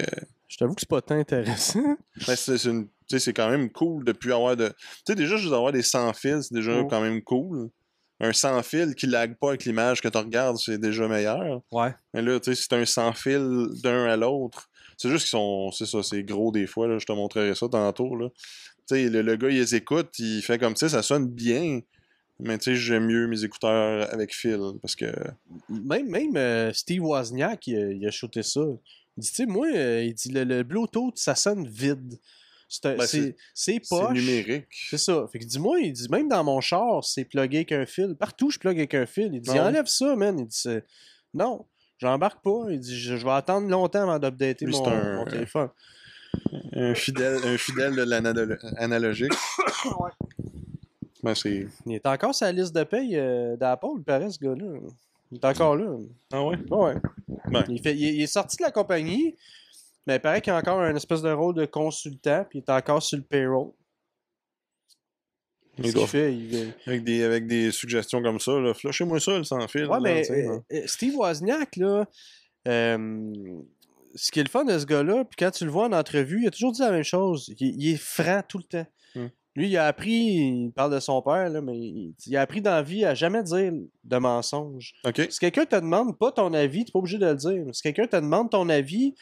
[0.52, 1.80] Je t'avoue que c'est pas tant intéressant.
[2.28, 2.88] ben, c'est c'est une-
[3.34, 4.68] quand même cool de plus avoir de.
[4.68, 4.74] Tu
[5.08, 6.88] sais, déjà, juste avoir des sans fils, c'est déjà Oh.
[6.88, 7.70] quand même cool.
[8.20, 11.62] Un sans fil qui lag pas avec l'image que tu regardes, c'est déjà meilleur.
[11.72, 11.96] Ouais.
[12.14, 15.30] Mais là, tu sais, si c'est un sans fil d'un à l'autre, c'est juste qu'ils
[15.32, 15.72] sont.
[15.72, 16.98] C'est ça, c'est gros des fois, là.
[17.00, 18.28] Je te montrerai ça tantôt, là.
[18.88, 21.80] Tu sais, le, le gars, il les écoute, il fait comme ça, ça sonne bien.
[22.40, 25.06] Mais tu sais, j'aime mieux mes écouteurs avec fil parce que.
[25.70, 28.62] Même, même euh, Steve Wozniak, il il a shooté ça.
[29.18, 32.20] Il dit, tu sais, moi, euh, il dit, le, le Bluetooth, ça sonne vide.
[32.70, 34.14] C'est Ben, c'est c'est C'est poche.
[34.14, 34.68] numérique.
[34.90, 35.28] C'est ça.
[35.32, 38.16] Fait que dis-moi, il dit, même dans mon char, c'est plugué avec un fil.
[38.18, 39.30] Partout, je plug avec un fil.
[39.34, 39.60] Il dit, Ah ouais?
[39.60, 40.40] enlève ça, man.
[40.40, 40.86] Il dit, c'est-
[41.34, 41.66] non,
[41.98, 42.68] j'embarque pas.
[42.70, 45.70] Il dit, je, je vais attendre longtemps avant d'updater mon, c'est un- mon téléphone.
[46.74, 49.34] Un fidèle, un fidèle de l'analogique.
[51.24, 51.68] Ben, c'est.
[51.86, 54.80] Il est encore sur la liste de paye euh, d'Apple, il paraît, ce gars-là.
[55.32, 55.96] Il est encore là.
[56.34, 56.58] Ah ouais?
[56.70, 56.96] Ouais.
[57.48, 57.64] Ben.
[57.70, 59.36] Il, fait, il, est- il est sorti de la compagnie,
[60.06, 62.70] mais il paraît qu'il a encore un espèce de rôle de consultant, puis il est
[62.72, 63.72] encore sur le payroll.
[65.78, 68.74] Il doit- fait, il- Avec des, avec des suggestions comme ça, là.
[68.74, 69.84] Flushez-moi ça, le sans fil.
[69.86, 70.60] Ouais, là, mais euh, là.
[70.74, 72.06] euh, Steve Wozniak, là,
[72.68, 73.34] euh,
[74.14, 76.42] ce qui est le fun de ce gars-là, puis quand tu le vois en entrevue,
[76.44, 77.54] il a toujours dit la même chose.
[77.60, 78.86] Il, il est franc tout le temps.
[79.56, 82.62] Lui, il a appris, il parle de son père, là, mais il, il a appris
[82.62, 84.94] dans la vie à jamais dire de mensonges.
[85.06, 85.28] Ok.
[85.30, 87.66] Si quelqu'un te demande pas ton avis, t'es pas obligé de le dire.
[87.76, 89.14] Si quelqu'un te demande ton avis,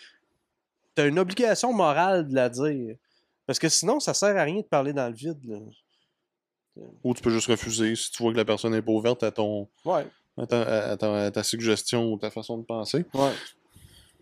[0.93, 2.95] t'as une obligation morale de la dire.
[3.47, 5.39] Parce que sinon, ça sert à rien de parler dans le vide.
[5.47, 5.57] là.
[7.03, 9.31] Ou tu peux juste refuser si tu vois que la personne n'est pas ouverte à
[9.31, 9.67] ton.
[9.83, 10.05] Ouais.
[10.37, 13.03] à ta, à ta- à ta suggestion ou ta façon de penser.
[13.15, 13.31] Ouais.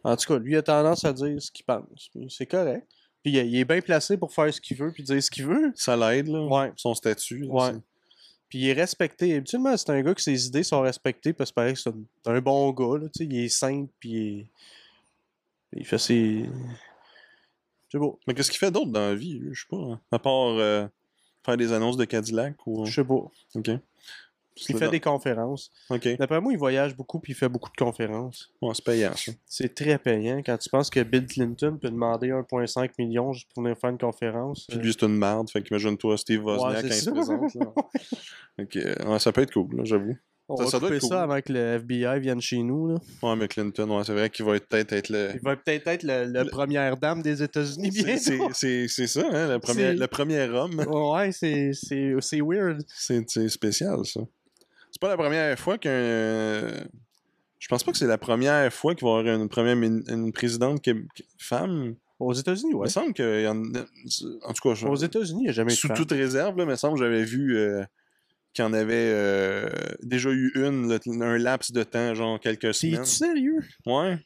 [0.04, 2.10] En tout cas, lui a tendance à dire ce qu'il pense.
[2.30, 2.88] C'est correct.
[3.28, 5.46] Puis il, il est bien placé pour faire ce qu'il veut puis dire ce qu'il
[5.46, 5.74] veut.
[5.76, 6.46] Ça l'aide, là.
[6.46, 6.72] Ouais.
[6.78, 7.40] Son statut.
[7.40, 7.72] là, Ouais.
[8.48, 9.36] Puis il est respecté.
[9.36, 11.92] Habituellement, c'est un gars que ses idées sont respectées parce que pareil, c'est
[12.26, 12.98] un, bon gars.
[13.00, 14.48] Là, tu sais, il est simple puis il, est-
[15.82, 16.50] il fait ses.
[17.92, 18.18] C'est beau.
[18.26, 19.42] Mais qu'est-ce qu'il fait d'autre dans la vie?
[19.52, 19.76] Je sais pas.
[19.76, 20.00] hein?
[20.10, 20.88] À part euh,
[21.46, 22.86] faire des annonces de Cadillac ou.
[22.86, 23.30] Je sais pas.
[23.56, 23.70] Ok.
[24.70, 25.72] Il fait des conférences.
[26.20, 28.50] D'après moi, il voyage beaucoup puis il fait beaucoup de conférences.
[28.62, 29.32] Ouais, c'est payant, ça.
[29.46, 33.64] C'est très payant quand tu penses que Bill Clinton peut demander 1,5 million juste pour
[33.64, 34.66] venir faire une conférence.
[34.68, 35.50] Puis euh, lui, c'est une merde.
[35.50, 37.12] Fait qu'imagine-toi Steve Wozniak Ouais, quand il se ça.
[37.12, 37.56] présente.
[37.56, 37.74] Là.
[39.08, 40.16] Ouais, ça peut être cool, j'avoue.
[40.50, 41.10] On Ça- va ça doit couper cool.
[41.10, 42.88] ça avant que le FBI vienne chez nous.
[42.88, 42.96] Là.
[43.22, 45.32] Ouais, mais Clinton, ouais, c'est vrai qu'il va être- peut-être être le.
[45.36, 48.50] Il va peut-être être le, le Le- première dame des États-Unis bientôt.
[48.54, 50.80] c'est- ça, hein, le premier, le premier homme.
[50.88, 52.82] Ouais, c'est, c'est, c'est weird.
[52.96, 54.22] C'est c'est spécial, ça.
[54.98, 55.92] C'est pas la première fois qu'un.
[57.60, 60.32] Je pense pas que c'est la première fois qu'il va y avoir une, première une
[60.34, 60.92] présidente qui
[61.38, 61.96] femme.
[62.20, 62.86] Aux États-Unis, Il ouais.
[62.86, 63.86] me semble qu'il y en a.
[64.48, 66.64] En tout cas, je- Aux États-Unis, il n'y a jamais de sous toute réserve, là,
[66.64, 67.84] il me semble que j'avais vu euh,
[68.54, 69.70] qu'il y en avait euh,
[70.02, 73.06] déjà eu une, un laps de temps, genre quelques semaines.
[73.06, 73.60] sérieux?
[73.86, 74.18] Ouais.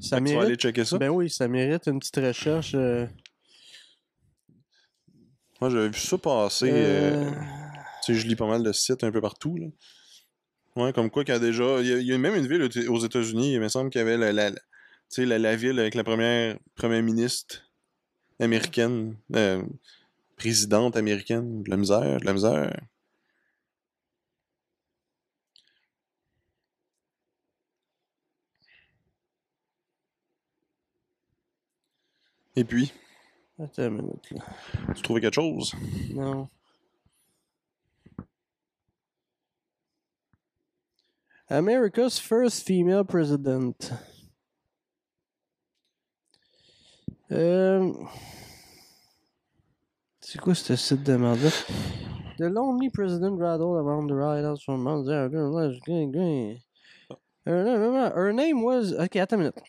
[0.00, 0.60] Ça que tu vas aller mérite.
[0.60, 0.98] checker ça.
[0.98, 2.74] Ben oui, ça mérite une petite recherche.
[2.76, 3.06] euh,
[5.60, 6.70] Moi, j'avais vu ça passer.
[6.70, 7.30] euh, euh,
[8.04, 9.56] Tu sais, je lis pas mal de sites un peu partout.
[9.56, 9.66] Là.
[10.76, 11.80] Ouais, comme quoi qu'il y a déjà.
[11.80, 13.98] Il y a, il y a même une ville aux- États-Unis, il me semble qu'il
[14.00, 14.50] y avait la, la,
[15.18, 17.62] la, la ville avec la première première ministre
[18.40, 19.62] américaine, euh,
[20.36, 21.62] présidente américaine.
[21.64, 22.72] De la misère, de la misère.
[32.56, 32.92] Et puis,
[33.58, 34.42] Attends une minute, là.
[34.94, 35.74] tu trouvais quelque chose?
[36.14, 36.48] Non.
[41.52, 43.92] America's first female president.
[47.30, 47.92] Euh...
[50.20, 51.52] C'est quoi ce site de merde
[52.38, 55.10] The lonely president rattled around the White House for months.
[57.44, 58.94] Her name was...
[58.94, 59.60] Ok, attends une minute.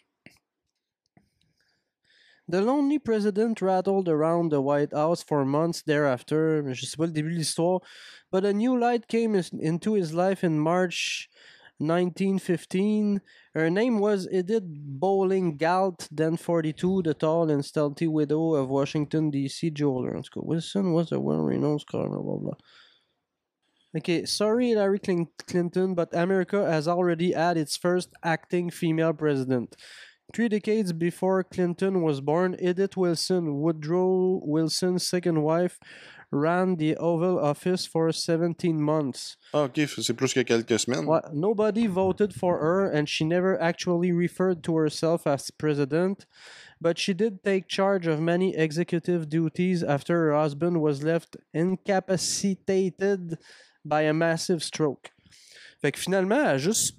[2.47, 6.63] The lonely president rattled around the White House for months thereafter.
[6.73, 7.81] Je sais pas le début de l'histoire.
[8.31, 11.29] But a new light came into his life in March
[11.77, 13.21] 1915.
[13.53, 19.31] Her name was Edith Bowling Galt, then 42, the tall and stealthy widow of Washington,
[19.31, 19.71] D.C.
[19.71, 20.21] jeweler.
[20.35, 22.57] Wilson was a well-renowned scholar, blah, blah, blah.
[23.95, 29.75] Okay, sorry, Hillary Clinton, but America has already had its first acting female president.
[30.33, 35.79] Three decades before Clinton was born, Edith Wilson, Woodrow Wilson's second wife,
[36.33, 39.37] ran the Oval Office for 17 months.
[39.53, 41.05] Ah, ok, c'est plus que quelques semaines.
[41.05, 41.33] What?
[41.33, 46.25] Nobody voted for her, and she never actually referred to herself as president.
[46.81, 53.37] But she did take charge of many executive duties after her husband was left incapacitated
[53.85, 55.11] by a massive stroke.
[55.81, 56.97] Fait que finalement, elle a juste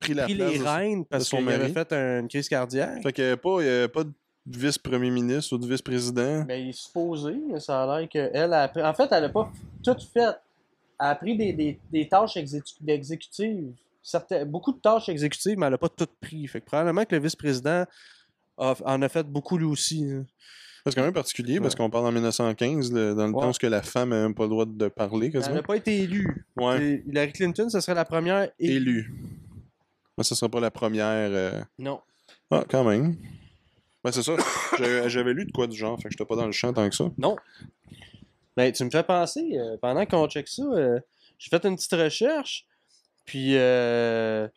[0.00, 3.02] Pris la pris place les rênes parce qu'il avait fait une crise cardiaque.
[3.02, 4.12] Fait qu'il n'y avait pas, il y avait pas de
[4.58, 6.42] vice-premier ministre ou de vice-président.
[6.44, 8.70] Ben, il est supposé, mais ça a l'air qu'elle a.
[8.84, 9.50] En fait, elle a pas
[9.82, 10.20] tout fait.
[10.22, 10.34] Elle
[10.98, 13.72] a pris des, des, des tâches exécu- exécutives.
[14.02, 16.46] Certaines, beaucoup de tâches exécutives, mais elle a pas toutes pris.
[16.46, 17.84] Fait que probablement que le vice-président
[18.56, 20.04] en a fait beaucoup lui aussi.
[20.10, 20.24] hein.
[20.86, 23.42] C'est quand même particulier parce qu'on parle en 1915, le- dans le Ouais.
[23.42, 25.56] temps où la femme n'a même pas le droit de parler Elle quasiment.
[25.56, 26.46] n'a pas été élue.
[26.56, 28.76] Ouais, Hillary Clinton, ce serait la première élue.
[28.76, 29.14] élue.
[30.16, 31.06] Mais ça sera pas la première.
[31.30, 32.00] euh, Non.
[32.50, 33.16] Ah, quand même.
[34.04, 34.34] Ben, c'est ça.
[34.78, 36.94] J'avais- lu de quoi du genre, fait que j'étais pas dans le champ tant que
[36.94, 37.04] ça.
[37.18, 37.36] Non.
[38.56, 40.98] Ben, tu me fais penser, euh, pendant qu'on check ça, euh,
[41.38, 42.66] j'ai fait une petite recherche,
[43.26, 44.48] puis euh,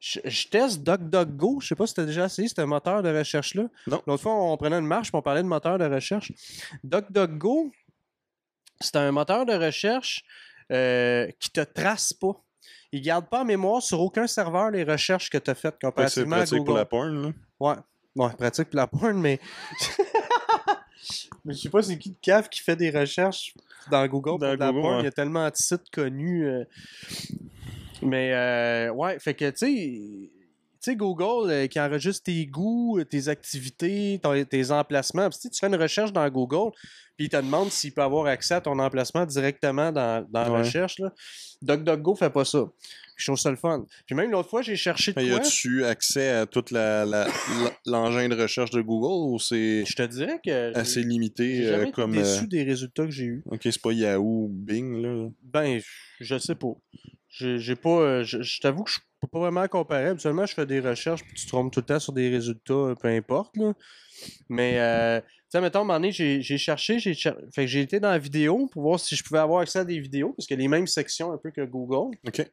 [0.00, 1.60] je, je teste DuckDuckGo.
[1.60, 3.64] Je sais pas si tu as déjà essayé ce moteur de recherche-là.
[3.86, 4.02] Non.
[4.06, 6.32] L'autre fois, on prenait une marche, puis on parlait de moteur de recherche.
[6.84, 7.72] DuckDuckGo,
[8.80, 10.24] c'est un moteur de recherche
[10.72, 12.40] euh, qui te trace pas.
[12.92, 15.86] Il garde pas en mémoire sur aucun serveur les recherches que tu as faites c'est
[15.86, 16.66] comparativement à pratique Google.
[16.66, 17.32] pour la porn, là.
[17.60, 17.74] Ouais.
[18.18, 19.38] Ouais, pratique pour la porn, mais.
[21.44, 23.54] mais je sais pas c'est qui de cave qui fait des recherches
[23.90, 24.94] dans Google Dans pour de la Google, porn?
[24.96, 25.00] ouais.
[25.02, 26.46] Il y a tellement de sites connus.
[26.46, 26.64] euh.
[28.02, 30.30] Mais euh, ouais, fait que tu sais.
[30.80, 35.28] Tu sais, Google euh, qui enregistre tes goûts, tes activités, ton- tes emplacements.
[35.28, 36.70] Puis, tu sais, tu fais une recherche dans Google,
[37.16, 40.52] puis il te demande s'il peut avoir accès à ton emplacement directement dans, dans la
[40.52, 40.58] Ouais.
[40.60, 41.00] recherche.
[41.00, 41.12] Là.
[41.62, 42.64] DuckDuckGo fait pas ça.
[43.18, 43.84] Je trouve ça le fun.
[44.06, 45.38] Puis même l'autre fois, j'ai cherché de Mais y quoi.
[45.40, 47.26] a-tu accès à la- la-
[47.84, 51.82] l'engin de recherche de Google ou c'est Je te dirais que assez limité jamais euh,
[51.82, 52.12] été comme.
[52.12, 53.42] déçu euh, des résultats que j'ai eus.
[53.50, 55.28] Ok, c'est pas Yahoo ou Bing, là.
[55.42, 55.80] Ben,
[56.20, 56.72] je sais pas.
[57.28, 57.90] J'ai pas.
[58.00, 60.06] euh, Je, je t'avoue que je peux pas vraiment comparer.
[60.10, 62.94] Habituellement, je fais des recherches puis tu te trompes tout le temps sur des résultats,
[63.00, 63.56] peu importe.
[63.56, 63.74] Là.
[64.48, 67.66] Mais, euh, tu sais, mettons, à un moment donné, j'ai cherché, j'ai cher- fait que
[67.68, 70.32] j'ai été dans la vidéo pour voir si je pouvais avoir accès à des vidéos,
[70.32, 72.16] parce qu'il y a les mêmes sections un peu que Google.
[72.26, 72.50] Ok.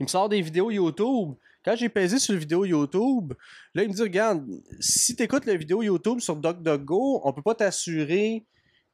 [0.00, 1.34] Il me sort des vidéos YouTube.
[1.64, 3.34] Quand j'ai pesé sur la vidéo YouTube,
[3.74, 4.46] là, il me dit Regarde,
[4.80, 8.44] si tu écoutes la vidéo YouTube sur DuckDuckGo, on peut pas t'assurer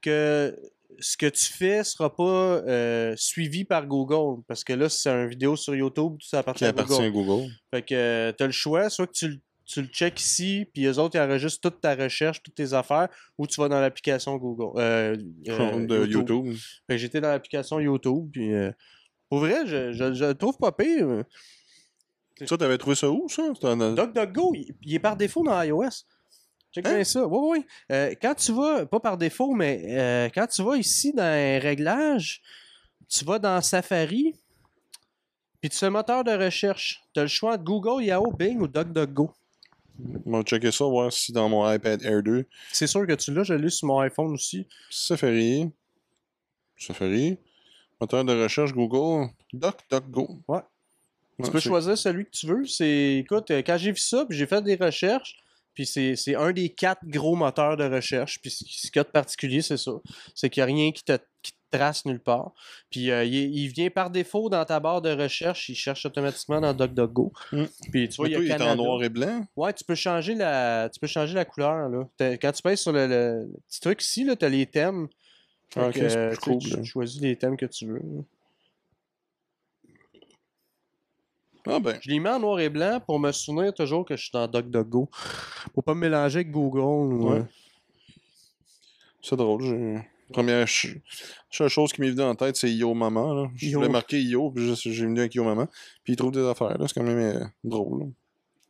[0.02, 0.58] que
[0.98, 2.22] ce que tu fais sera pas
[2.66, 4.42] euh, suivi par Google.
[4.48, 7.04] Parce que là, c'est une vidéo sur YouTube, tout ça appartient à appartient Google.
[7.04, 7.50] à Google.
[7.72, 10.86] Fait que tu as le choix, soit que tu, le- tu le check ici, puis
[10.86, 14.36] eux autres, ils enregistrent toute ta recherche, toutes tes affaires, ou tu vas dans l'application
[14.36, 14.80] Google.
[14.80, 15.16] euh,
[15.48, 16.28] euh, de YouTube.
[16.46, 16.54] YouTube.
[16.86, 18.70] Fait que j'étais dans l'application YouTube, puis euh,
[19.28, 21.24] pour vrai, je, je, je le trouve pas pire.
[22.44, 23.42] Ça, t'avais trouvé ça où, ça?
[23.52, 25.88] DuckDuckGo, il, il est par défaut dans iOS.
[26.72, 26.94] Check Hein?
[26.96, 27.26] bien ça.
[27.26, 27.66] Oui, oui.
[27.90, 31.58] Euh, quand tu vas, pas par défaut, mais euh, quand tu vas ici dans les
[31.58, 32.42] réglages,
[33.08, 34.34] tu vas dans Safari,
[35.60, 37.02] puis tu fais moteur de recherche.
[37.14, 39.30] Tu as le choix entre Google, Yahoo, Bing ou DuckDuckGo.
[40.26, 43.32] On va checker ça, voir si dans mon iPad Air 2, C'est sûr que tu
[43.32, 44.66] l'as, je l'ai sur mon iPhone aussi.
[44.90, 45.70] Safari,
[46.76, 47.38] Safari,
[48.00, 50.40] moteur de recherche Google, DuckDuckGo.
[50.48, 50.60] Ouais.
[51.44, 52.64] Tu peux choisir celui que tu veux.
[52.66, 55.36] C'est, écoute, euh, quand j'ai vu ça, puis j'ai fait des recherches,
[55.74, 58.40] puis c'est, un des quatre gros moteurs de recherche.
[58.40, 59.92] Puis ce qui- ce qu'il y a de particulier, c'est ça.
[60.34, 62.52] C'est qu'il n'y a rien qui te, qui te trace nulle part.
[62.90, 66.62] Puis euh, il, il vient par défaut dans ta barre de recherche, il cherche automatiquement
[66.62, 67.30] dans DuckDuckGo.
[67.52, 67.64] Mm.
[67.92, 69.44] Puis tu vois, Mais il toi, est en noir et blanc?
[69.56, 71.90] Ouais, tu peux changer la, tu peux changer la couleur.
[71.90, 72.08] Là.
[72.40, 75.08] Quand tu pèses sur le, le- le petit truc ici, tu as les thèmes.
[75.74, 76.84] Ah, ok, que, c'est euh, plus cool, tu là.
[76.84, 78.00] choisis les thèmes que tu veux.
[81.68, 84.22] Ah ben, Je l'ai mis en noir et blanc pour me souvenir toujours que je
[84.22, 85.08] suis dans DuckDuckGo.
[85.74, 86.78] Pour pas me mélanger avec Google.
[87.14, 87.42] ou, Ouais.
[89.20, 89.62] c'est drôle.
[89.62, 90.96] j'ai- Première ch-
[91.50, 93.32] chose qui m'est venue en tête, c'est Yo Maman.
[93.32, 93.48] Là.
[93.54, 93.78] Je Yo.
[93.78, 95.66] voulais marquer Yo, puis je- j'ai venu avec Yo Maman.
[96.02, 96.76] Puis il trouve des affaires.
[96.78, 96.86] là.
[96.88, 98.00] C'est quand même euh, drôle.
[98.00, 98.06] là.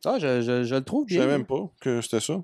[0.05, 1.23] Ah, je, je- je le trouve Je bien.
[1.23, 2.43] savais même pas que c'était ça.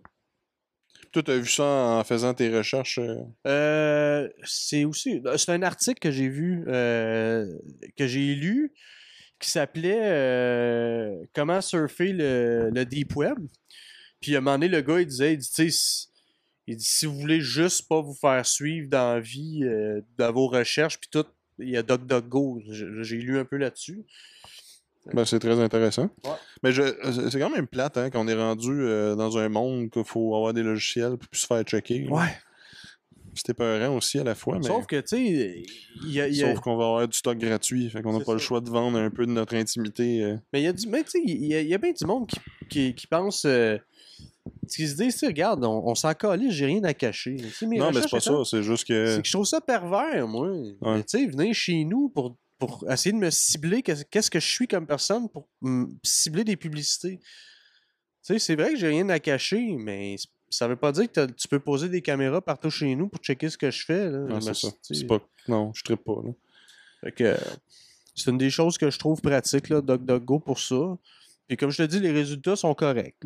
[1.13, 2.97] Toi, t'as vu ça en faisant tes recherches.
[2.97, 5.21] euh, Euh, c'est aussi.
[5.37, 7.45] C'est un article que j'ai vu, euh,
[7.95, 8.73] que j'ai lu,
[9.39, 13.37] qui s'appelait euh, Comment surfer le, Deep Web.
[14.21, 15.71] Puis à un moment donné, le gars, il disait, il dit, tu
[16.65, 20.31] il dit, si vous voulez juste pas vous faire suivre dans la vie, euh, dans
[20.31, 21.25] vos recherches, puis tout,
[21.59, 22.63] il y a DuckDuckGo.
[23.01, 24.03] J'ai lu un peu là-dessus.
[25.13, 26.09] Ben, c'est très intéressant.
[26.23, 26.31] Ouais.
[26.63, 26.81] Mais je,
[27.29, 30.53] c'est quand même plate hein, qu'on est rendu euh, dans un monde qu'il faut avoir
[30.53, 32.07] des logiciels pour se faire checker.
[32.09, 32.21] Ouais.
[33.35, 34.67] C'était peurant aussi à la fois, mais.
[34.67, 35.63] Sauf que, tu sais,
[36.05, 36.27] il y a.
[36.27, 38.39] il y a- Sauf qu'on va avoir du stock gratuit, fait qu'on n'a pas le
[38.39, 40.21] choix de vendre un peu de notre intimité.
[40.23, 40.37] euh.
[40.53, 40.87] Mais il y a du.
[40.87, 42.39] Mais tu sais, il y a, il y a bien du monde qui,
[42.69, 43.43] qui, qui pense.
[43.45, 43.77] euh,
[44.69, 47.37] qui se disent, regarde, on, on s'en calait, j'ai rien à cacher.
[47.67, 49.07] Mes Non, mais c'est pas ça, c'est juste que.
[49.15, 50.51] C'est que je trouve ça pervers, moi.
[50.97, 54.47] Tu sais, venez chez nous pour, pour essayer de me cibler qu'est- qu'est-ce que je
[54.47, 55.47] suis comme personne pour
[56.03, 57.19] cibler des publicités.
[57.19, 57.25] Tu
[58.21, 60.15] sais, c'est vrai que j'ai rien à cacher, mais
[60.49, 63.49] ça veut pas dire que tu peux poser des caméras partout chez nous pour checker
[63.49, 64.09] ce que je fais.
[64.09, 64.19] Là.
[64.19, 64.69] Non, c'est ça.
[65.07, 65.19] pas.
[65.47, 66.31] Non, je trippe pas, là.
[67.01, 67.37] fait que,
[68.15, 70.97] c'est une des choses que je trouve pratique, là, DuckDuckGo, pour ça.
[71.47, 73.17] Puis comme je te dis, les résultats sont corrects.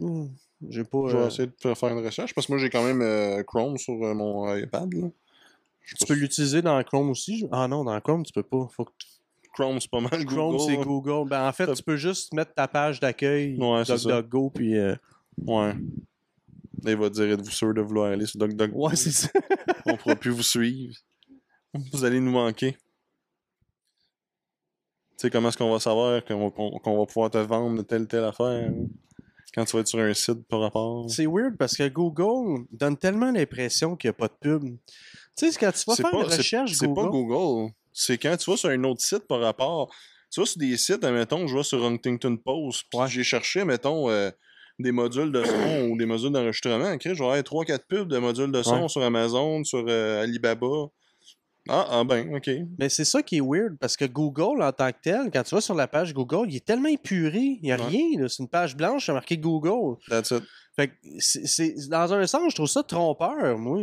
[0.69, 0.97] J'ai pas.
[1.09, 3.43] Je vais euh, essayer de faire- une recherche parce que moi j'ai quand même euh,
[3.43, 4.91] Chrome sur euh, mon iPad.
[4.95, 5.07] Là.
[5.85, 7.47] Tu peux l'utiliser dans Chrome aussi.
[7.51, 8.67] Ah non, dans Chrome, tu peux pas.
[8.75, 8.91] Faut que
[9.57, 10.25] Chrome, c'est pas mal.
[10.25, 10.83] Chrome, Google, c'est là.
[10.83, 11.29] Google.
[11.29, 13.95] Ben, en fait, tu peux juste mettre ta page d'accueil Ouais, c'est.
[13.95, 14.77] DuckDuckGo, puis...
[14.77, 14.95] euh,
[15.45, 15.73] Ouais.
[16.83, 19.29] Là, il va dire êtes-vous sûr de vouloir aller sur DuckDuckGo Ouais, c'est ça.
[19.85, 20.95] On pourra plus vous suivre.
[21.91, 22.73] Vous allez nous manquer.
[22.73, 22.77] Tu
[25.23, 26.49] sais, comment est-ce qu'on va savoir qu'on
[26.99, 28.73] va, pouvoir te vendre telle telle affaire hein?
[29.53, 31.09] quand tu vas être sur un site par rapport.
[31.09, 34.63] C'est weird parce que Google donne tellement l'impression qu'il n'y a pas de pub.
[34.63, 34.75] Tu
[35.35, 37.01] sais, c'est quand tu vas C'est faire pas- une recherche C'est Google...
[37.01, 37.71] pas Google.
[37.99, 39.91] C'est quand tu vas sur un autre site par rapport.
[40.31, 44.09] Tu vas sur des sites, admettons, je vais sur Huntington Post, puis j'ai cherché, mettons,
[44.09, 44.29] euh,
[44.77, 46.91] des modules de son ou des modules d'enregistrement.
[46.93, 48.87] Ok, je vais avoir 3-4 pubs de modules de son Ouais.
[48.89, 50.67] sur Amazon, sur euh, Alibaba.
[51.69, 52.49] Ah, ah ben, ok.
[52.77, 55.55] Mais c'est ça qui est weird parce que Google, en tant que tel, quand tu
[55.55, 57.39] vas sur la page Google, il est tellement épuré.
[57.39, 57.87] Il n'y a Ouais.
[57.87, 58.21] rien.
[58.21, 58.29] là.
[58.29, 59.97] C'est une page blanche, c'est marqué Google.
[60.07, 60.43] That's it.
[60.75, 63.79] Fait que c'est- dans un sens, je trouve ça trompeur, moi.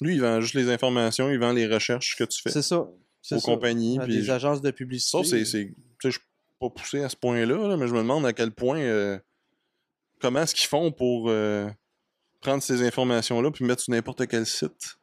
[0.00, 2.88] Lui, il vend juste les informations, il vend les recherches que tu fais C'est ça.
[3.32, 3.40] Aux ça.
[3.40, 3.98] compagnies.
[3.98, 5.22] À des agences de publicité.
[5.22, 5.44] Ça, c'est.
[5.44, 6.20] c'est- Tu sais, je suis
[6.58, 8.78] pas poussé à ce point-là, là, mais je me demande à quel point.
[8.80, 9.18] euh,
[10.20, 11.68] comment est-ce qu'ils font pour euh,
[12.40, 14.96] prendre ces informations-là puis mettre sur n'importe quel site?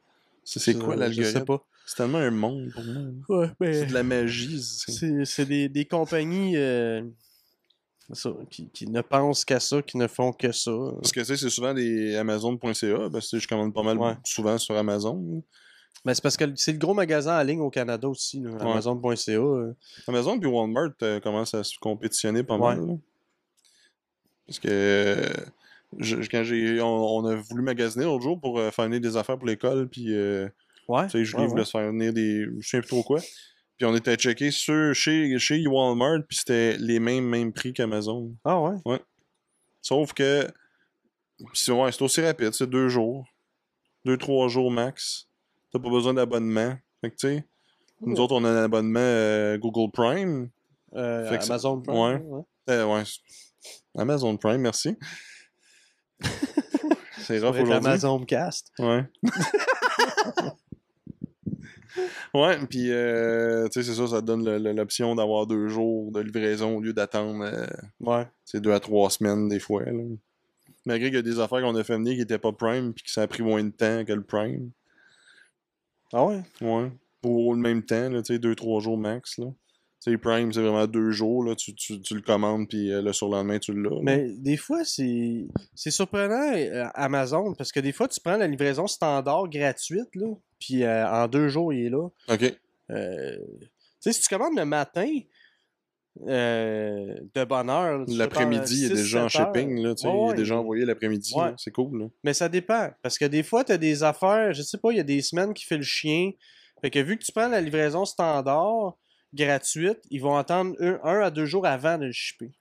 [0.43, 1.39] C'est quoi Je l'algorithme?
[1.39, 1.65] sais pas.
[1.86, 3.03] C'est tellement un monde pour moi.
[3.30, 3.73] Ouais, mais...
[3.73, 4.62] C'est de la magie.
[4.62, 7.01] c'est- des, des compagnies euh,
[8.13, 10.71] ça, qui, qui ne pensent qu'à ça, qui ne font que ça.
[11.01, 14.13] Parce que tu sais, c'est souvent des Amazon.ca, parce que je commande pas mal Ouais.
[14.25, 15.43] souvent sur Amazon.
[16.06, 19.32] Mais c'est parce que c'est le gros magasin en ligne au Canada aussi, là, Amazon.ca.
[19.34, 19.74] euh.
[20.08, 22.76] Amazon puis Walmart euh, commencent à se compétitionner pas Ouais.
[22.76, 22.86] mal.
[22.88, 22.94] là.
[24.46, 25.30] Parce que euh,
[25.98, 29.18] je- quand j'ai on, on a voulu magasiner l'autre jour pour euh, faire venir des
[29.18, 30.14] affaires pour l'école, puis
[30.88, 31.04] Ouais.
[31.06, 31.66] tu sais, Julie ouais, voulait ouais.
[31.66, 32.46] se faire venir des.
[32.60, 33.20] Je sais plus trop quoi.
[33.78, 38.34] Puis on était checké sur, chez, chez Walmart, puis c'était les mêmes, mêmes prix qu'Amazon.
[38.46, 39.00] Ah ouais.
[39.82, 40.48] Sauf que
[41.54, 43.28] c'est ouais, c'est aussi rapide, c'est deux jours.
[44.06, 45.28] Deux, trois jours max.
[45.71, 46.75] T'as pas besoin d'abonnement.
[47.01, 47.45] Fait que tu sais,
[48.01, 48.19] nous Ouais.
[48.19, 50.49] autres, on a un abonnement euh, Google Prime.
[50.95, 51.95] Euh, Fait que ça- Amazon Prime.
[51.97, 52.15] ouais.
[52.23, 52.41] ouais.
[52.69, 53.03] Euh, ouais.
[53.97, 54.95] Amazon Prime, merci.
[57.19, 57.73] c'est rough aujourd'hui.
[57.89, 58.71] Amazon Cast.
[58.80, 59.03] Ouais.
[62.34, 66.77] ouais, puis euh, tu sais, c'est ça, ça donne l'option d'avoir deux jours de livraison
[66.77, 67.65] au lieu d'attendre euh,
[67.99, 68.27] Ouais.
[68.45, 69.84] c'est deux à trois semaines des fois.
[69.84, 69.91] Là.
[70.86, 73.03] Malgré qu'il y a des affaires qu'on a fait venir qui n'étaient pas Prime puis
[73.03, 74.71] que ça a pris moins de temps que le Prime.
[76.13, 76.41] Ah ouais?
[76.62, 76.91] Ouais.
[77.22, 79.38] Pour le même temps, là, deux, trois jours max.
[79.38, 79.48] Là.
[80.04, 81.43] Tu sais, Prime, c'est vraiment deux jours.
[81.43, 84.00] Là, tu, tu, tu le commandes puis euh, le surlendemain, tu l'as.
[84.04, 88.48] Mais des fois, c'est c'est surprenant euh, Amazon parce que des fois, tu prends la
[88.48, 90.28] livraison standard gratuite, là,
[90.60, 92.08] puis euh, en deux jours, il est là.
[92.30, 92.56] OK.
[92.91, 93.67] Euh, tu
[94.00, 95.10] sais, si tu commandes le matin
[96.27, 97.45] euh, de
[98.10, 99.53] fais L'après-midi, il est par déjà en 6-7 heures.
[99.53, 99.84] shipping.
[99.84, 101.34] Là, tu sais, Ouais, il est ouais, déjà il- envoyé l'après-midi.
[101.36, 101.53] Ouais.
[101.58, 101.99] C'est cool.
[102.01, 102.06] Là.
[102.23, 102.89] Mais ça dépend.
[103.01, 105.21] Parce que des fois, tu as des affaires, je sais pas, il y a des
[105.21, 106.32] semaines qui fait le chien.
[106.82, 108.95] Fait que vu que tu prends la livraison standard
[109.34, 112.51] gratuite, ils vont attendre un, un à deux jours avant de le shipper.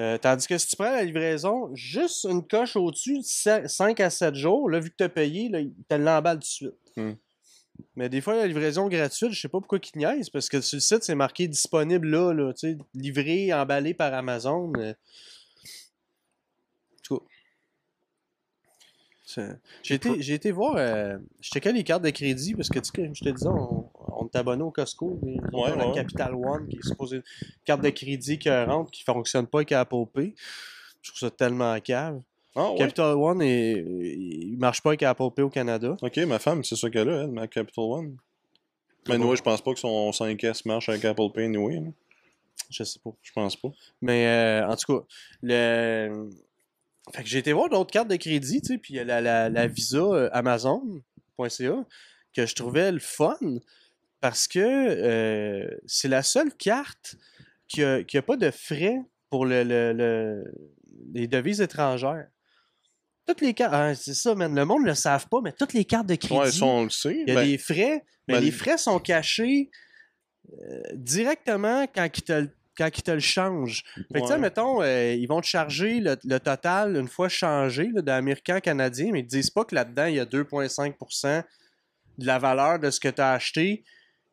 [0.00, 4.34] Euh, tandis que si tu prends la livraison juste une coche au-dessus, 5 à 7
[4.34, 6.74] jours, là, vu que tu as payé, là, ils te l'emballent tout de suite.
[6.96, 7.12] Hmm.
[7.96, 10.76] Mais des fois, la livraison gratuite, je sais pas pourquoi ils niaisent, parce que sur
[10.76, 14.72] le site, c'est marqué disponible là, là tu sais, livré, emballé par Amazon.
[14.74, 14.94] En
[17.02, 17.24] tout cas.
[19.26, 22.78] C'est- J'ai été, j'ai été voir, euh, je checkais les cartes de crédit parce que
[22.78, 25.18] tu sais, comme je te disais, on, on est abonné au Costco.
[25.22, 25.94] mais on Ouais, a la ouais.
[25.94, 27.22] Capital One qui est supposée
[27.64, 30.34] carte de crédit qui rentre, qui fonctionne pas avec Apple Pay.
[31.00, 32.20] Je trouve ça tellement cave.
[32.56, 32.78] Ah ouais.
[32.78, 35.96] Capital One, est, il marche pas avec Apple Pay au Canada.
[36.02, 38.16] Ok, ma femme, c'est ça qu'elle a, elle, ma Capital One.
[39.08, 39.24] Mais bon.
[39.26, 41.76] nous, je pense pas que son 5S marche avec Apple Pay anyway.
[41.80, 41.88] là.
[42.70, 43.10] Je sais pas.
[43.22, 43.68] Je pense pas.
[44.00, 45.04] Mais euh, en tout cas,
[45.42, 46.30] le.
[47.12, 49.04] Fait que j'ai été voir d'autres cartes de crédit, tu sais, puis il y a
[49.04, 51.84] la, la, la Visa euh, Amazon.ca
[52.32, 53.36] que je trouvais le fun
[54.22, 57.16] parce que euh, c'est la seule carte
[57.68, 58.96] qui a, qui a pas de frais
[59.28, 60.44] pour le, le- le-
[61.12, 62.28] les devises étrangères.
[63.26, 63.72] Toutes les cartes.
[63.74, 64.54] ah, c'est ça, man.
[64.54, 66.34] Le monde ne le savent pas, mais toutes les cartes de crédit.
[66.40, 67.14] Ouais, ça, on le sait.
[67.26, 69.70] Il y a Ben, des frais, mais ben, les frais sont cachés
[70.52, 73.84] euh, directement quand ils te, le- quand ils te le changent.
[73.94, 74.38] Fait que, tu sais, ouais.
[74.38, 79.20] mettons, euh, ils vont te charger le, le total une fois changé là, d'américain-canadien, mais
[79.20, 81.44] ils te disent pas que là-dedans, il y a 2,5%
[82.18, 83.84] de la valeur de ce que tu as acheté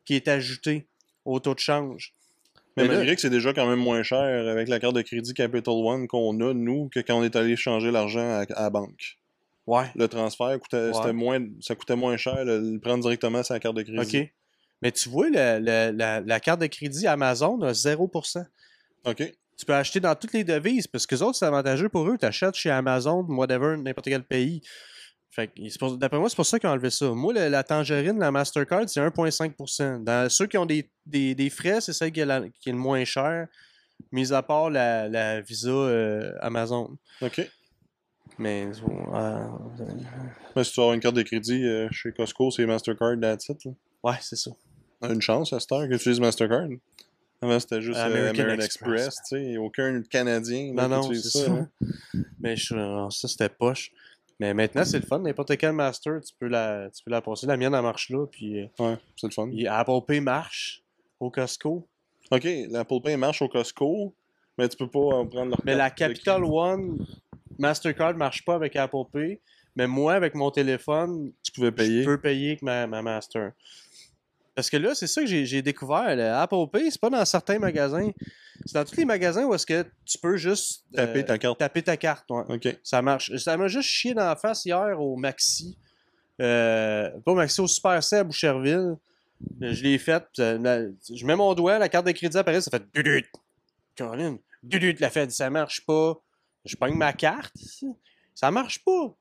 [0.06, 0.88] qui est ajouté
[1.26, 2.14] au taux de change.
[2.78, 4.20] Mais Mais là- malgré que c'est déjà quand même moins cher
[4.50, 7.56] avec la carte de crédit Capital One qu'on a, nous, que quand on est allé
[7.56, 9.18] changer l'argent à, à la banque.
[9.68, 9.86] Ouais.
[9.96, 11.14] Le transfert, coûtait, Ouais.
[11.14, 14.18] moins, ça coûtait moins cher de le prendre directement sur la carte de crédit.
[14.20, 14.32] OK.
[14.82, 18.46] Mais tu vois, le- le- la, la carte de crédit Amazon a 0%.
[19.06, 19.24] OK.
[19.58, 22.18] Tu peux acheter dans toutes les devises, parce que les autres, c'est avantageux pour eux.
[22.18, 24.62] Tu achètes chez Amazon, whatever, n'importe quel pays.
[25.34, 27.10] Fait que, d'après moi, c'est pour ça qu'ils ont enlevé ça.
[27.12, 30.04] Moi, la tangerine, la Mastercard, c'est 1,5%.
[30.04, 32.74] Dans ceux qui ont des, des- des frais, c'est celle qui est, la- qui est
[32.74, 33.48] le moins cher,
[34.12, 36.98] mis à part la, la Visa euh, Amazon.
[37.22, 37.50] OK.
[38.38, 38.68] Mais,
[39.14, 39.48] euh,
[40.56, 43.22] Mais si tu avoir une carte de crédit euh, chez Costco, c'est Mastercard, it.
[43.22, 43.38] là.
[44.04, 44.52] ouais, c'est ça.
[45.04, 46.68] Une chance à cette heure que tu utilises Mastercard.
[47.42, 49.06] Avant, c'était juste American American, Express.
[49.08, 49.58] Express, tu sais.
[49.58, 51.46] Aucun Canadien là, Non, non, qui utilise c'est ça.
[51.46, 51.52] ça.
[51.54, 51.70] hein.
[52.40, 53.92] Mais je- ça, c'était poche.
[54.42, 55.20] Mais maintenant, c'est le fun.
[55.20, 57.46] N'importe quel master, tu peux la, tu peux la passer.
[57.46, 58.26] La mienne, elle marche là.
[58.26, 59.52] Puis euh, Ouais, c'est le fun.
[59.70, 60.82] Apple Pay marche
[61.20, 61.88] au Costco.
[62.32, 64.16] OK, l'Apple Pay marche au Costco,
[64.58, 67.06] mais tu peux pas euh, prendre leur Mais la Capital One
[67.60, 69.40] Mastercard marche pas avec Apple Pay.
[69.76, 72.02] Mais moi, avec mon téléphone, Tu pouvais payer.
[72.02, 73.52] je peux payer avec ma, ma Master.
[74.62, 76.16] Parce que là, c'est ça que j'ai découvert.
[76.16, 78.12] Le Apple Pay, c'est pas dans certains magasins.
[78.64, 81.58] C'est dans tous les magasins où est-ce que tu peux juste euh, Taper ta carte.
[81.58, 82.26] taper ta carte.
[82.30, 82.44] ouais.
[82.48, 82.78] OK.
[82.84, 83.36] Ça marche.
[83.38, 85.80] Ça m'a juste chié dans la face hier au Maxi.
[86.40, 88.98] Euh, pas au Maxi, au Super C à Boucherville.
[89.64, 90.24] Euh, Je l'ai fait.
[90.38, 93.26] je mets mon doigt, la carte de crédit apparaît, ça fait dudut.
[93.96, 96.22] Caroline, dudut, la fait, ça marche pas.
[96.66, 97.56] Je pogne ma carte.
[97.56, 97.88] ici.
[98.36, 99.18] Ça marche pas.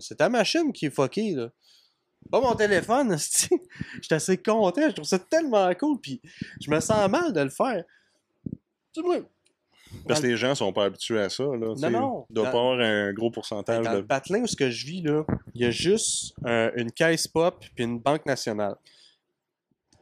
[0.00, 1.48] C'est ta machine qui est fuckée, là.
[2.30, 3.48] Pas mon téléphone, esti.
[4.02, 6.20] J'étais assez content, je trouve ça tellement cool, puis
[6.60, 7.84] je me sens mal de le faire.
[8.92, 9.16] Tu moi,
[10.06, 11.44] Parce que les gens sont pas habitués à ça.
[11.44, 11.88] Là, sais.
[11.90, 12.26] non.
[12.30, 14.06] Il doit Dans- pas avoir un gros pourcentage dans le de.
[14.06, 17.84] patelin où ce que je vis, là, il y a juste une caisse pop puis
[17.84, 18.76] une banque nationale.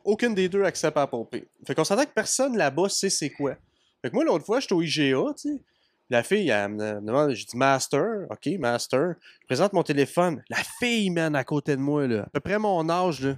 [0.05, 1.47] Aucune des deux accepte Apple Pay.
[1.67, 3.57] Fait qu'on s'entend que personne là-bas sait c'est quoi.
[4.03, 5.61] Fait que moi, l'autre fois, j'étais au IGA, tu sais.
[6.09, 9.15] La fille, elle me demande, j'ai dit Master, ok, Master.
[9.41, 10.43] Je présente mon téléphone.
[10.49, 12.23] La fille, man, à côté de moi, là.
[12.23, 13.37] À peu près mon âge, là.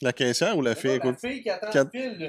[0.00, 2.28] La caissière ou la fille, écoute, fille qui attend Quatre- le fil, là.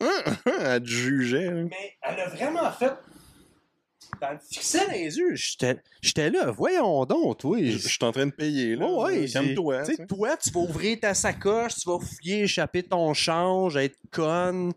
[0.74, 1.46] elle te jugeait.
[1.50, 1.62] là.
[1.64, 2.92] Mais elle a vraiment fait.
[4.20, 5.34] Elle me fixait les yeux.
[5.34, 7.58] J'étais j'étais là, voyons donc, toi.
[7.60, 8.76] Je je suis en train de payer.
[8.76, 8.86] Là.
[8.86, 9.84] Ouais, ouais, Calme-toi.
[9.84, 10.06] sais, tu sais.
[10.06, 14.72] toi, tu vas ouvrir ta sacoche, tu vas fouiller, échapper ton change, être conne.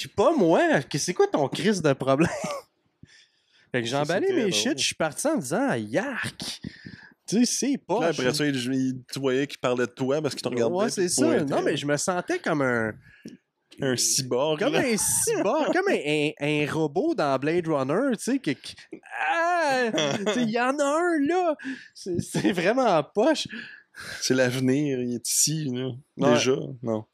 [0.00, 0.82] Puis pas moi.
[0.82, 2.30] que- C'est quoi ton crise de problème?
[3.72, 4.52] fait que j'ai emballé mes drôle.
[4.52, 6.60] shit, je suis parti en disant, yark!
[7.26, 8.00] Tu sais, c'est pas.
[8.00, 10.74] Là, après ça, il- il- tu voyais qu'il parlait de toi parce qu'il te regardait.
[10.74, 11.44] Ouais, c'est ça.
[11.44, 12.92] Non, mais je me sentais comme un.
[13.80, 14.58] Un cyborg.
[14.58, 14.80] Comme là.
[14.80, 18.56] un cyborg, comme un, un- un robot dans Blade Runner, tu sais,
[19.30, 19.90] Ah!
[20.26, 21.54] Tu sais, Il y en a un, là!
[21.94, 23.46] C'est c'est vraiment poche.
[24.20, 25.90] C'est l'avenir, il est ici, là.
[26.16, 26.34] Ouais.
[26.34, 26.56] Déjà.
[26.82, 27.04] Non.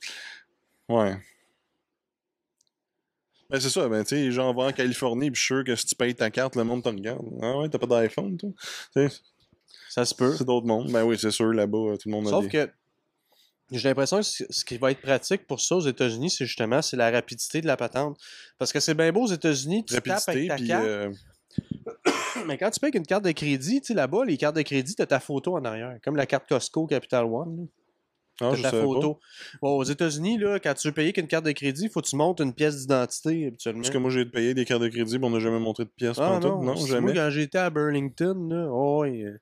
[0.89, 1.16] Ouais.
[3.55, 5.62] Ben, c'est ça, ben, tu sais, les gens vont en Californie, puis je suis sûr
[5.62, 7.24] que si tu payes ta carte, le monde te regarde.
[7.40, 8.50] Ah ouais, t'as pas d'iPhone, toi?
[9.88, 10.34] Ça se peut.
[10.36, 10.90] c'est d'autres mondes.
[10.90, 12.50] Ben oui, c'est sûr, là-bas, tout le monde a Sauf des...
[12.50, 12.68] que
[13.70, 16.96] j'ai l'impression que ce qui va être pratique pour ça aux États-Unis, c'est justement c'est
[16.96, 18.18] la rapidité de la patente.
[18.59, 21.12] Parce que c'est bien beau aux États-Unis, tu tapes rapidité, avec ta carte, euh,
[22.46, 24.62] mais quand tu payes avec une carte de crédit, tu sais, là-bas, les cartes de
[24.62, 25.96] crédit, t'as ta photo en arrière.
[26.02, 27.57] Comme la carte Costco Capital One.
[27.57, 27.62] là.
[28.41, 29.20] Ah, je ta photo.
[29.62, 32.09] Bon, aux États-Unis, quand tu veux payer avec une carte de crédit, il faut que
[32.09, 33.82] tu montes une pièce d'identité habituellement.
[33.82, 35.91] Parce que moi, j'ai payé des cartes de crédit, mais on n'a jamais montré de
[35.91, 36.18] pièces.
[36.18, 37.01] Ah non, non jamais.
[37.01, 39.39] Moi, quand j'étais à Burlington, là, oh, euh,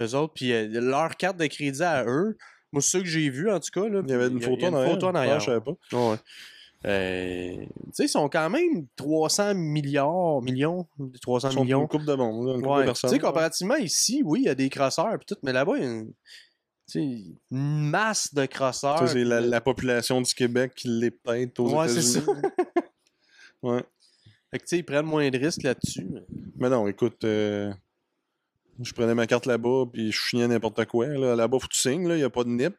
[0.00, 2.36] eux autres, puis euh, leur carte de crédit à eux,
[2.72, 3.88] moi, c'est ça que j'ai vu, en tout cas.
[3.88, 5.38] Là, Il y avait une puis photo y a photo en Ah, arrière.
[5.40, 5.74] je savais pas.
[5.92, 6.16] Ouais.
[6.86, 10.86] Euh, tu sais, ils sont quand même 300 milliards, millions,
[11.22, 11.82] 300 Ils sont millions.
[11.82, 12.92] une couple de monde, une Ouais.
[12.92, 15.82] Tu sais, comparativement ici, oui, il y a des crosseurs puis tout, mais là-bas, il
[15.82, 16.12] y a une,
[16.94, 17.36] une
[17.90, 18.98] masse de crosseurs.
[18.98, 22.42] Ça, c'est la, population du Québec qui l'est peut-être aux Ouais, c'est États-Unis.
[23.62, 23.84] ouais.
[24.50, 26.04] Fait que, tu sais, ils prennent moins de risques là-dessus.
[26.10, 26.24] mais-
[26.56, 27.72] Mais non, écoute, euh,
[28.80, 31.06] je prenais ma carte là-bas, puis je chignais n'importe quoi.
[31.06, 31.34] Là.
[31.34, 32.74] Là-bas, faut que tu signes, il n'y a pas de NIP.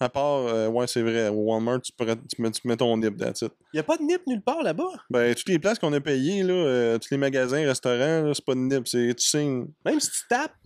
[0.00, 2.96] À part, euh, ouais, c'est vrai, au Walmart, tu, pourrais- tu, mets, tu mets ton
[2.96, 3.42] NIP, that's.
[3.42, 4.90] Il n'y a pas de NIP nulle part là-bas?
[5.10, 8.44] Ben, toutes les places qu'on a payées, là, euh, tous les magasins, restaurants, là, c'est
[8.44, 9.66] pas de NIP, c'est tu signes.
[9.84, 10.56] Même si tu tapes?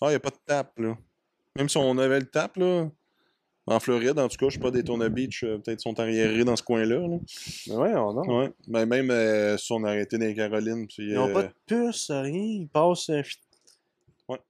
[0.00, 0.96] Ah, il n'y a pas de tape, là.
[1.56, 2.88] Même si on avait le tape, là,
[3.66, 6.56] En Floride, en tout cas, je sais pas, Daytona Beach, euh, peut-être sont arriérés dans
[6.56, 6.98] ce coin-là.
[7.06, 7.18] là.
[7.68, 8.26] Mais ouais, on a.
[8.26, 8.52] Ouais.
[8.66, 10.86] Ben, même euh, si on a arrêté dans les Carolines.
[10.88, 12.32] Puis, Ils n'ont euh, pas de puce, rien.
[12.32, 13.10] Ils passent.
[13.10, 13.22] euh,
[14.28, 14.40] Ouais.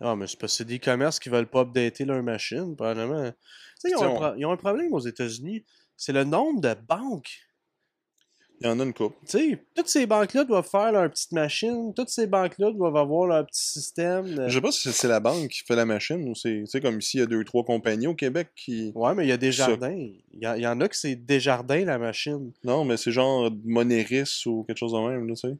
[0.00, 3.30] Ah, mais c'est parce que c'est des commerces qui veulent pas updater leur machine, probablement.
[3.30, 3.36] Tu
[3.78, 5.64] sais, ils, ont on- pro- ils ont un problème aux États-Unis.
[5.96, 7.30] C'est le nombre de banques.
[8.60, 9.14] Il y en a une coupe.
[9.26, 11.92] Tu sais, toutes ces banques-là doivent faire leur petite machine.
[11.94, 14.32] Toutes ces banques-là doivent avoir leur petit système.
[14.34, 16.66] de- Je sais pas si c'est la banque qui fait la machine ou c'est tu
[16.66, 18.92] sais, comme ici, il y a deux ou trois compagnies au Québec qui.
[18.94, 19.92] Ouais, mais il y a des jardins.
[19.92, 22.52] Il y, en a que c'est des jardins, la machine.
[22.62, 25.56] Non, mais c'est genre Monéris ou quelque chose de même, tu sais.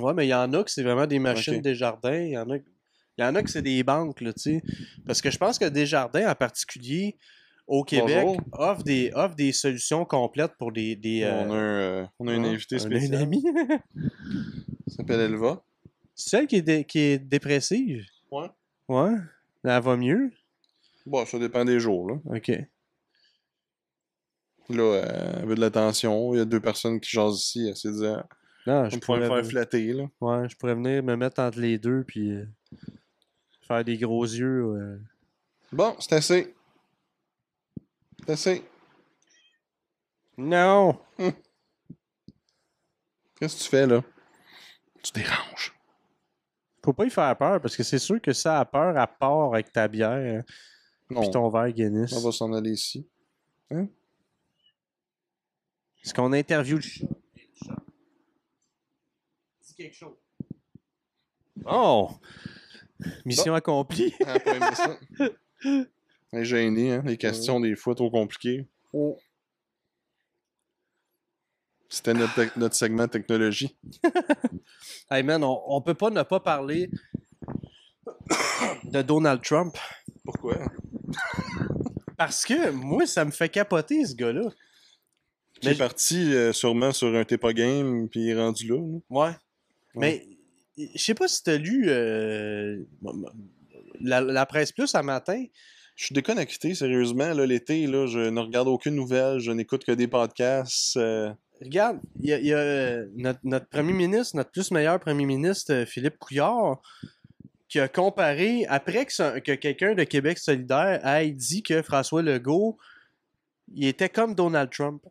[0.00, 2.14] Ouais, mais il y en a que c'est vraiment des machines des jardins.
[2.20, 2.62] Il y en a, il
[3.18, 4.62] y en a que c'est des banques, là, tu sais.
[5.06, 7.16] Parce que je pense que Desjardins, en particulier,
[7.66, 10.94] au Québec, offre des, offre des solutions complètes pour des.
[10.96, 13.04] des euh, on a un, euh, on a un ouais, invité on a spécial.
[13.14, 13.44] une amie.
[14.88, 15.62] Ça s'appelle Elva.
[16.14, 18.04] C'est celle qui est, dé- qui est dépressive.
[18.30, 18.48] Ouais.
[18.88, 19.14] Ouais.
[19.64, 20.32] Elle va mieux?
[21.04, 22.16] Bon, ça dépend des jours, là.
[22.36, 22.52] Ok.
[24.68, 26.34] Là, euh, elle veut de l'attention.
[26.34, 27.66] Il y a deux personnes qui jasent ici.
[27.68, 28.26] Elle s'est dit, ah,
[28.66, 30.04] Non, on je pourrait pourrais, me faire venir- flatter, là.
[30.20, 32.44] ouais, je pourrais venir me mettre entre les deux puis euh,
[33.68, 34.64] faire des gros yeux.
[34.64, 34.98] euh.
[35.72, 36.55] Bon, c'est assez.
[40.36, 40.98] Non!
[43.38, 44.02] Qu'est-ce que tu fais, là?
[45.02, 45.74] Tu déranges.
[46.84, 49.54] Faut pas y faire peur parce que c'est sûr que ça a peur à part
[49.54, 50.44] avec ta bière
[51.10, 52.12] Non, puis ton verre Guinness.
[52.12, 53.08] on va s'en aller ici.
[53.70, 53.88] Est-ce
[56.14, 57.06] qu'on interview le chat?
[59.62, 60.16] Dis quelque chose.
[61.64, 62.10] Oh!
[63.24, 64.14] Mission accomplie.
[66.32, 67.02] Elle est gênée, hein?
[67.06, 68.66] Les questions, des fois, trop compliquées.
[68.92, 69.16] Oh.
[71.88, 73.76] C'était notre, notre segment technologie.
[75.08, 76.90] Hey man, on, on peut pas ne pas parler
[78.84, 79.76] de Donald Trump.
[80.24, 80.58] Pourquoi?
[82.16, 84.50] Parce que moi, ça me fait capoter ce gars-là.
[85.62, 88.78] Mais est je- parti euh, sûrement sur un Tepa Game, puis il est rendu là.
[88.80, 88.98] là.
[89.10, 89.32] Ouais.
[89.94, 90.26] Mais
[90.76, 92.82] je sais pas si t'as lu euh,
[94.00, 95.44] la, la presse plus un matin.
[95.96, 97.32] Je suis déconnecté, sérieusement.
[97.32, 100.96] L'été, je ne regarde aucune nouvelle, je n'écoute que des podcasts.
[100.98, 101.32] euh,
[101.62, 105.00] Regarde, il y a, il y a, euh, notre, notre premier ministre, notre plus meilleur
[105.00, 106.82] premier ministre, euh, Philippe Couillard,
[107.68, 112.76] qui a comparé, après que, quelqu'un de Québec solidaire ait dit que François Legault,
[113.74, 115.02] il était comme Donald Trump.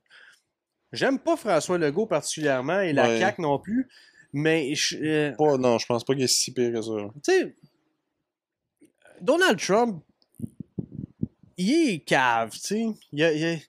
[0.94, 3.20] J'aime pas François Legault particulièrement, et la Ouais.
[3.20, 3.88] CAQ non plus,
[4.32, 6.92] mais je- euh, pas, non, je pense pas qu'il est si pire que ça.
[7.24, 7.56] tu sais,
[9.20, 10.04] Donald Trump,
[11.58, 13.62] il est cave, tu sais.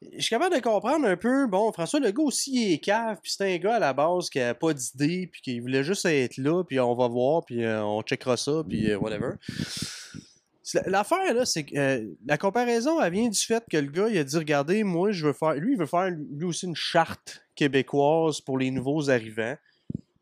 [0.00, 1.48] Je suis capable de comprendre un peu.
[1.48, 4.38] Bon, François Legault aussi, il est cave, puis c'est un gars à la base qui
[4.38, 7.84] a pas d'idée, puis qui voulait juste être là, puis on va voir, puis euh,
[7.84, 9.32] on checkera ça, puis euh, whatever.
[10.86, 14.18] L'affaire, là, c'est que euh, la comparaison, elle vient du fait que le gars, il
[14.18, 15.54] a dit Regardez, moi, je veux faire.
[15.54, 19.56] Lui, il veut faire lui aussi une charte québécoise pour les nouveaux arrivants.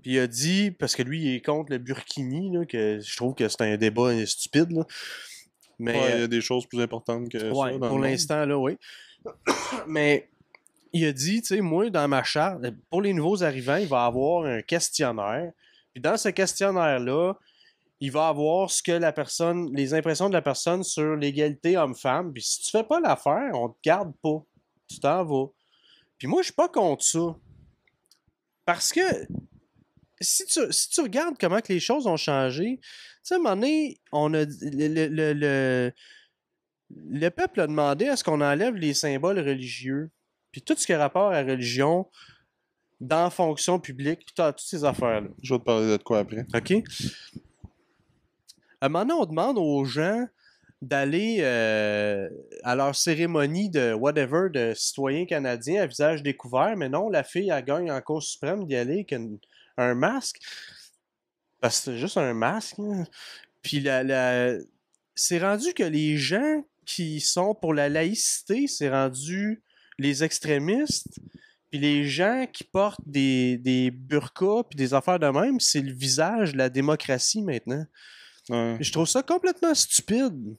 [0.03, 3.35] Puis il a dit, parce que lui, il est contre le burkini, que je trouve
[3.35, 4.71] que c'est un débat stupide.
[4.71, 4.87] Là.
[5.79, 7.79] Mais Ouais, il y a des choses plus importantes que ouais, ça.
[7.79, 8.77] dans pour l'instant, là, oui.
[9.87, 10.29] Mais
[10.93, 14.07] il a dit, tu sais, moi, dans ma charte, pour les nouveaux arrivants, il va
[14.07, 15.53] avoir un questionnaire.
[15.93, 17.35] Puis dans ce questionnaire-là,
[18.01, 22.33] il va avoir ce que la personne, les impressions de la personne sur l'égalité homme-femme.
[22.33, 24.43] Puis si tu fais pas l'affaire, on te garde pas.
[24.89, 25.47] Tu t'en vas.
[26.19, 27.35] Puis moi, je suis pas contre ça.
[28.65, 29.01] Parce que
[30.21, 32.89] si tu, si tu regardes comment que les choses ont changé, tu
[33.23, 34.49] sais, à un moment donné, on a, le,
[34.89, 35.93] le, le, le-
[36.91, 40.11] le peuple a demandé à ce qu'on enlève les symboles religieux,
[40.53, 42.07] puis tout ce qui a rapport à la religion
[43.01, 45.29] dans fonction publique, puis t'as toutes ces affaires-là.
[45.43, 46.47] Je vais te parler de quoi après.
[46.55, 46.73] OK?
[48.81, 50.27] À un moment donné, on demande aux gens
[50.83, 52.29] d'aller euh,
[52.63, 57.51] à leur cérémonie de whatever de citoyens canadiens à visage découvert, mais non, la fille,
[57.51, 59.39] elle gagne en cause suprême d'y aller avec une-
[59.77, 60.39] un masque.
[61.61, 62.79] Parce que juste un masque.
[62.79, 63.05] hein.
[63.63, 64.57] Puis la, la-
[65.15, 69.63] c'est rendu que les gens qui sont pour la laïcité, c'est rendu
[69.99, 71.19] les extrémistes.
[71.71, 75.93] Puis les gens qui portent des, des burkas puis des affaires de même, c'est le
[75.93, 77.85] visage de la démocratie maintenant.
[78.49, 78.77] Ouais.
[78.81, 80.57] Je trouve ça complètement stupide.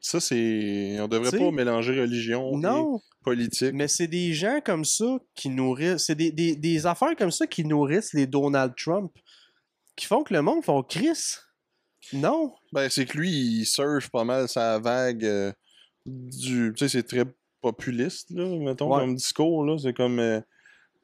[0.00, 0.98] Ça, c'est.
[1.00, 3.72] On devrait pas mélanger religion et Non, politique.
[3.74, 6.04] mais c'est des gens comme ça qui nourrissent.
[6.06, 9.12] C'est des, des, des affaires comme ça qui nourrissent les Donald Trump.
[9.96, 11.34] Qui font que le monde font Chris.
[12.14, 12.54] Non.
[12.72, 15.52] Ben, c'est que lui, il surfe pas mal sa vague euh,
[16.06, 16.72] du.
[16.74, 17.24] Tu sais, c'est très
[17.60, 19.00] populiste, là, mettons, Ouais.
[19.00, 19.76] comme discours, là.
[19.76, 20.18] C'est comme.
[20.18, 20.40] euh,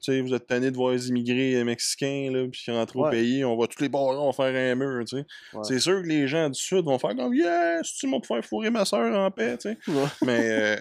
[0.01, 3.11] sais, vous êtes tanné de voir les immigrés mexicains, là, puis rentrer au Ouais.
[3.11, 5.25] pays, on va tous les barrer, on va faire un mur, tu sais.
[5.53, 5.63] Ouais.
[5.63, 8.69] C'est sûr que les gens du Sud vont faire comme «Yes, tu m'as faire fourrer
[8.69, 9.77] ma soeur en paix», tu sais.
[10.25, 10.75] Mais euh,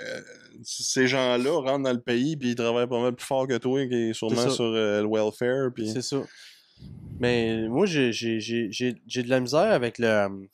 [0.63, 3.87] ces gens-là rentrent dans le pays, puis ils travaillent pas mal plus fort que toi,
[3.87, 5.89] qui est sûrement sur euh, le welfare, puis...
[5.91, 6.19] C'est ça.
[7.19, 10.47] Mais moi, j'ai- de la misère avec le,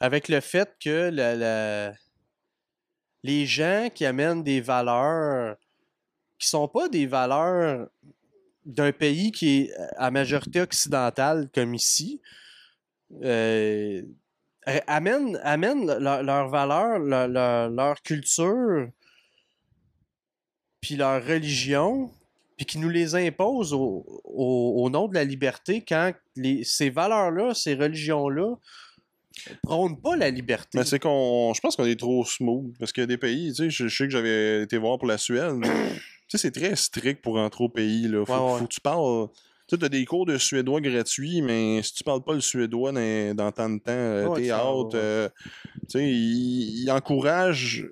[0.00, 1.92] avec le fait que la, la-
[3.22, 5.56] les gens qui amènent des valeurs
[6.44, 7.88] qui sont pas des valeurs
[8.64, 12.20] d'un pays qui est à majorité occidentale comme ici,
[13.22, 14.02] euh,
[14.86, 18.88] amènent, amènent leur- leurs valeurs, leur, leur- leur culture,
[20.80, 22.10] puis leur religion,
[22.56, 26.88] puis qui nous les imposent au, au- au nom de la liberté quand les, ces
[26.90, 28.54] valeurs-là, ces religions-là,
[29.62, 30.78] prônent pas la liberté.
[30.78, 31.52] Mais c'est qu'on.
[31.54, 32.72] Je pense qu'on est trop smooth.
[32.78, 34.96] Parce qu'il y a des pays, tu sais, je, je sais que j'avais été voir
[34.98, 35.54] pour la Suède.
[36.28, 38.24] tu sais, c'est très strict pour rentrer au pays, là.
[38.24, 38.58] Faut, Ouais, ouais.
[38.60, 39.28] faut que tu parles.
[39.66, 42.92] Tu sais, t'as des cours de suédois gratuits, mais si tu parles pas le suédois
[42.92, 44.94] dans, dans tant de temps, euh, t'es out.
[44.94, 45.28] euh,
[45.88, 47.88] tu sais, il, il encourage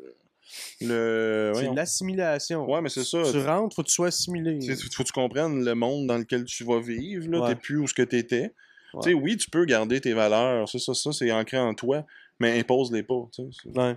[0.81, 1.53] le.
[1.55, 2.71] c'est l'assimilation.
[2.71, 3.23] Ouais, mais c'est ça.
[3.31, 4.59] Tu rentres, faut que tu sois assimilé.
[4.77, 7.31] Faut que tu comprennes le monde dans lequel tu vas vivre.
[7.31, 7.41] Là.
[7.41, 7.49] Ouais.
[7.49, 8.53] T'es plus où ce que t'étais.
[8.95, 9.01] Ouais.
[9.03, 10.69] Tu sais, oui, tu peux garder tes valeurs.
[10.69, 12.05] Ça, ça, ça, c'est ancré en toi.
[12.39, 13.29] Mais impose-les pas.
[13.75, 13.97] Ouais.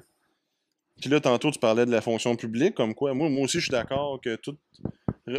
[1.02, 3.64] Puis là, tantôt, tu parlais de la fonction publique, comme quoi, moi, moi aussi, je
[3.66, 4.58] suis d'accord que toute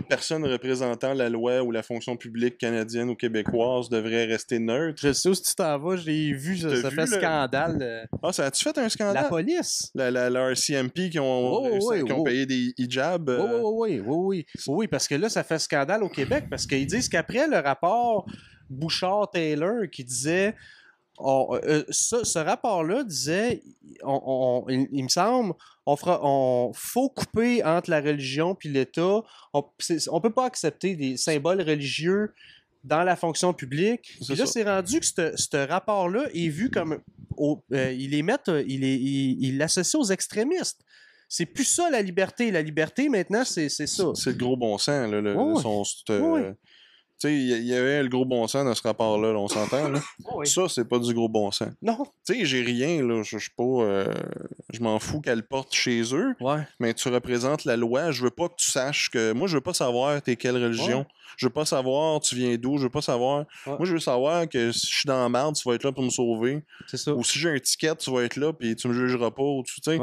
[0.09, 4.98] personne représentant la loi ou la fonction publique canadienne ou québécoise devrait rester neutre.
[5.00, 7.07] Je sais où si tu t'en vas, je l'ai vu, ça, ça vu fait le-
[7.07, 7.78] scandale.
[7.80, 9.28] euh, Ah, ça a-tu fait un La scandale?
[9.28, 9.90] police.
[9.94, 12.24] La, la, la RCMP qui ont, Oh, oui, qui ont oui.
[12.24, 13.28] payé des hijabs.
[13.28, 14.46] Oui, euh, oui, oui, oui, oui.
[14.66, 18.26] Oui, parce que là, ça fait scandale au Québec, parce qu'ils disent qu'après le rapport
[18.68, 20.54] Bouchard-Taylor qui disait.
[21.18, 23.62] On- euh, ça- ce rapport-là disait,
[24.02, 25.54] on- on- il, il me semble,
[25.86, 29.22] on fera, on faut couper entre la religion puis l'État.
[29.54, 29.64] On,
[30.10, 32.32] on peut pas accepter des symboles religieux
[32.84, 34.12] dans la fonction publique.
[34.18, 35.06] Puis là, c'est rendu que
[35.36, 37.00] ce rapport-là est vu comme,
[37.36, 40.80] au- euh, il les met, euh, il est- il- il l'associe aux extrémistes.
[41.28, 42.52] C'est plus ça la liberté.
[42.52, 43.86] La liberté maintenant, c'est ça.
[44.14, 45.20] C'est le gros bon sens, là.
[45.20, 45.84] Le, son-
[46.36, 46.52] euh.
[47.18, 49.88] Tu sais, il y, avait le gros bon sens dans ce rapport-là, là, on s'entend,
[49.88, 50.00] là.
[50.44, 51.68] Ça, c'est pas du gros bon sens.
[51.80, 52.04] Non.
[52.26, 53.22] Tu sais, j'ai rien, là.
[53.22, 53.62] Je suis pas.
[53.64, 54.12] euh,
[54.70, 56.60] je m'en fous qu'elle porte chez eux, Ouais.
[56.78, 58.10] mais tu représentes la loi.
[58.10, 59.32] Je veux pas que tu saches que.
[59.32, 60.98] Moi, je veux pas savoir t'es quelle religion.
[61.00, 61.06] Ouais.
[61.38, 62.76] Je veux pas savoir tu viens d'où.
[62.76, 63.46] Je veux pas savoir.
[63.66, 63.72] Ouais.
[63.78, 65.92] Moi, je veux savoir que si je suis dans la merde, tu vas être là
[65.92, 66.62] pour me sauver.
[66.86, 67.14] C'est ça.
[67.14, 69.42] Ou si j'ai un ticket, tu vas être là puis tu me jugeras pas.
[69.42, 69.98] Ou tu sais.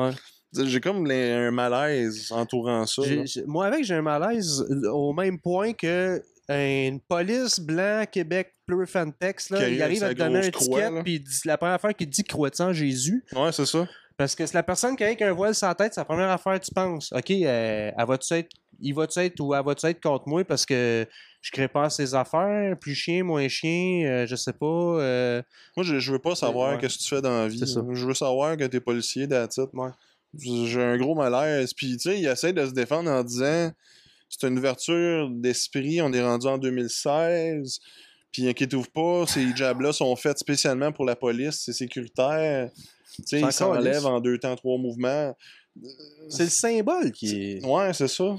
[0.65, 3.01] J'ai comme les- un malaise entourant ça.
[3.05, 3.25] J'ai- là.
[3.25, 9.49] j'ai- moi, avec, j'ai un malaise au même point que une police blanc Québec Plurifantex,
[9.49, 12.61] là, il arrive à te donner un ticket, puis la première affaire qu'il dit, crois-tu
[12.61, 13.23] en Jésus?
[13.33, 13.87] Ouais, c'est ça.
[14.15, 16.05] Parce que c'est la personne qui a avec un voile sur la tête, c'est la
[16.05, 17.11] première affaire que tu penses.
[17.11, 20.65] OK, euh, elle va-tu être, il va-tu être ou elle va-tu être contre moi parce
[20.65, 21.05] que
[21.41, 24.65] je crée pas ses affaires, plus chien, moins chien, euh, je sais pas.
[24.65, 25.41] euh,
[25.75, 26.77] Moi, je, je veux pas savoir ouais.
[26.79, 27.67] qu'est-ce que tu fais dans la vie.
[27.67, 27.81] Ça.
[27.91, 29.33] Je veux savoir que t'es policier, it.
[29.73, 29.89] Ouais.
[30.37, 31.73] J'ai un gros malaise.
[31.73, 33.71] Puis, tu sais, il essaie de se défendre en disant
[34.39, 37.79] c'est une ouverture d'esprit, on est rendu en 2016.
[38.31, 42.71] Puis, inquiétez-vous pas, ces hijabs-là sont faits spécialement pour la police, c'est sécuritaire.
[43.15, 45.35] Tu sais, ils s'enlèvent en deux temps, trois mouvements.
[46.29, 47.65] c'est le symbole qui est.
[47.65, 48.35] Ouais, c'est ça.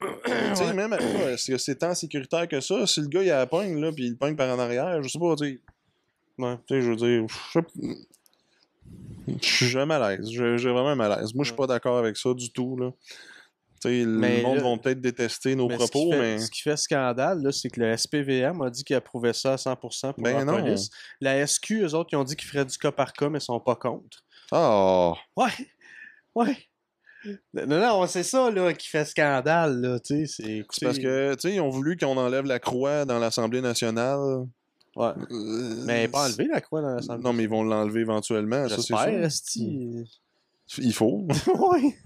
[0.00, 0.98] tu sais, même à-
[1.30, 2.86] est-ce que c'est tant sécuritaire que ça?
[2.86, 5.08] Si le gars, il a la pogne, là, puis il pogne par en arrière, je
[5.08, 5.60] sais pas, tu sais.
[6.36, 6.56] Ouais.
[6.66, 7.26] Tu sais, je veux dire,
[9.40, 10.28] je suis un malaise.
[10.30, 11.34] J'ai j'ai vraiment un malaise.
[11.34, 12.90] Moi, je suis pas d'accord avec ça du tout, là.
[13.88, 16.38] Le monde va peut-être détester nos Mais ce propos, fait- mais...
[16.38, 20.12] Ce qui fait scandale, c'est que le SPVM a dit qu'il approuvait ça à 100%
[20.14, 20.60] pour Ben la non.
[20.60, 20.90] police.
[21.20, 23.42] La SQ, eux autres, ils ont dit qu'ils feraient du cas par cas, mais ils
[23.42, 24.24] sont pas contre.
[24.52, 25.12] Ah!
[25.36, 25.50] Ouais,
[26.34, 26.56] ouais.
[27.54, 30.26] Non, non, c'est ça là, qui fait scandale, là, tu sais.
[30.26, 33.62] C'est C'est parce que, tu sais, ils ont voulu qu'on enlève la croix dans l'Assemblée
[33.62, 34.18] nationale.
[34.94, 35.08] Ouais.
[35.30, 37.24] Euh, Mais pas enlevé la croix dans l'Assemblée.
[37.24, 39.24] Non, mais ils vont l'enlever éventuellement, ça, c'est J'espère, sûr.
[39.24, 40.04] esti.
[40.78, 41.26] Il faut.
[41.72, 41.96] ouais.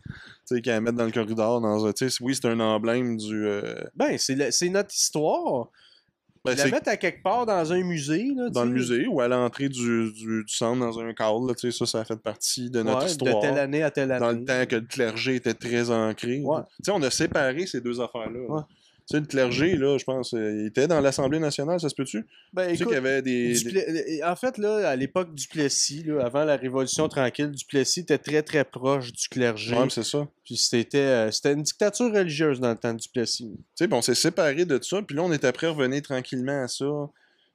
[0.56, 1.92] Sais, la mettre dans le corridor, dans un...
[1.92, 3.46] Tu sais, oui, c'est un emblème du...
[3.46, 5.68] euh, Ben, c'est notre histoire.
[6.44, 9.28] ben, la mettre à quelque part dans un musée, là, dans le musée ou à
[9.28, 12.16] l'entrée du, du, du centre dans un cadre, là, tu sais, ça, ça a fait
[12.20, 13.36] partie de notre Ouais, histoire.
[13.36, 14.20] De telle année à telle année.
[14.20, 16.40] dans le temps que le clergé était très ancré.
[16.42, 16.60] Ouais.
[16.78, 18.40] Tu sais, on a séparé ces deux affaires-là.
[18.48, 18.62] Ouais.
[19.10, 21.94] Tu sais, le clergé, là, je pense, euh, il était dans l'Assemblée nationale, ça se
[21.94, 22.26] peut-tu?
[22.52, 24.20] Ben, Tu sais écoute, qu'il y avait des...
[24.22, 28.42] En fait, là, à l'époque du Plessis, là, avant la Révolution tranquille, Duplessis était très
[28.42, 29.74] très proche du clergé.
[29.74, 30.28] Ouais, c'est ça.
[30.44, 33.50] Puis c'était euh, c'était une dictature religieuse dans le temps de Duplessis.
[33.76, 36.64] Tu sais, on s'est séparé de ça, puis là, on était prêt à revenir tranquillement
[36.64, 36.84] à ça.
[36.84, 37.10] On,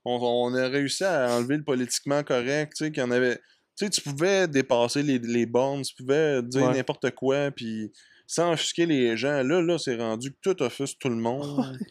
[0.06, 3.36] on a réussi à enlever le politiquement correct, tu sais, qu'il y en avait...
[3.78, 6.74] Tu sais, tu pouvais dépasser les, les bornes, tu pouvais dire Ouais.
[6.74, 7.92] n'importe quoi, puis
[8.34, 9.44] sans offusquer les gens.
[9.44, 11.78] Là, là, c'est rendu que tout offusque tout le monde.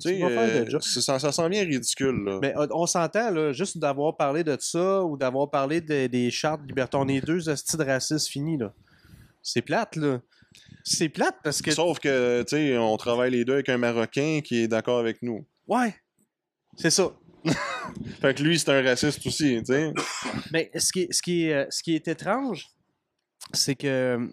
[0.00, 2.38] Tu euh, ça, ça s'en vient ridicule, là.
[2.40, 6.30] Mais on, on s'entend, là, juste d'avoir parlé de ça ou d'avoir parlé de- des
[6.30, 7.00] chartes libertaires.
[7.00, 8.72] On est deux hosties de racistes finis, là.
[9.42, 10.20] C'est plate, là.
[10.84, 11.72] C'est plate parce que.
[11.72, 15.20] Sauf que, tu sais, on travaille les deux avec un Marocain qui est d'accord avec
[15.20, 15.44] nous.
[15.66, 15.92] Ouais.
[16.76, 17.10] C'est ça.
[18.20, 19.92] Fait que lui, c'est un raciste aussi, tu sais.
[20.52, 22.68] Mais ce qui ce qui est, euh, ce qui est étrange,
[23.52, 24.30] c'est que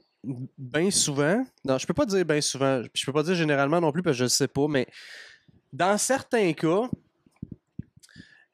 [0.57, 3.91] bien souvent, non, je peux pas dire bien souvent, je peux pas dire généralement non
[3.91, 4.87] plus parce que je le sais pas, mais
[5.73, 6.89] dans certains cas,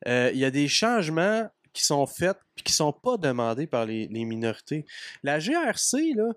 [0.08, 3.86] euh, il y a des changements qui sont faits puis qui sont pas demandés par
[3.86, 4.86] les, les minorités.
[5.24, 6.30] La GRC, là,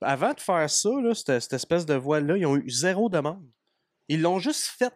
[0.00, 3.44] avant de faire ça, là, cette, cette espèce de voile-là, ils ont eu zéro demande.
[4.08, 4.94] Ils l'ont juste faite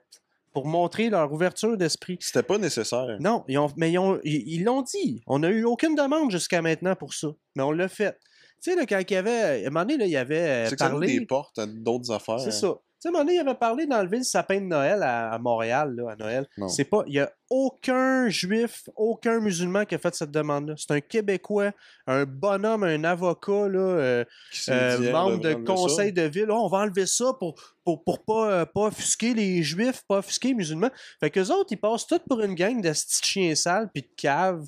[0.53, 2.17] pour montrer leur ouverture d'esprit.
[2.21, 3.17] C'était pas nécessaire.
[3.21, 5.23] Non, ils ont, mais ils ont- ils ils l'ont dit.
[5.27, 7.29] On n'a eu aucune demande jusqu'à maintenant pour ça.
[7.57, 8.19] Mais on l'a fait.
[8.65, 9.65] Tu sais, là, quand il y avait.
[9.65, 11.19] À un moment donné, là, il avait euh, C'est parlé.
[11.19, 12.41] des portes à d'autres affaires.
[12.41, 12.69] C'est ça.
[12.71, 15.33] Tu sais, à un moment donné, il avait parlé d'enlever le sapin de Noël à,
[15.33, 16.47] à Montréal, là, à Noël.
[16.57, 16.69] Non.
[16.69, 17.05] C'est pas.
[17.07, 20.77] Il y a aucun juif, aucun musulman qui a fait cette demande-là.
[20.79, 21.73] C'est un Québécois,
[22.07, 24.25] un bonhomme, un avocat, là, euh,
[24.71, 26.47] euh, dit, membre de conseil de ville.
[26.49, 30.21] Oh, on va enlever ça pour, pour, pour pas, euh, pas offusquer les juifs, pas
[30.21, 30.91] offusquer les musulmans.
[31.21, 34.65] Fait qu'eux autres, ils passent tout pour une gang de chiens sales, puis de caves,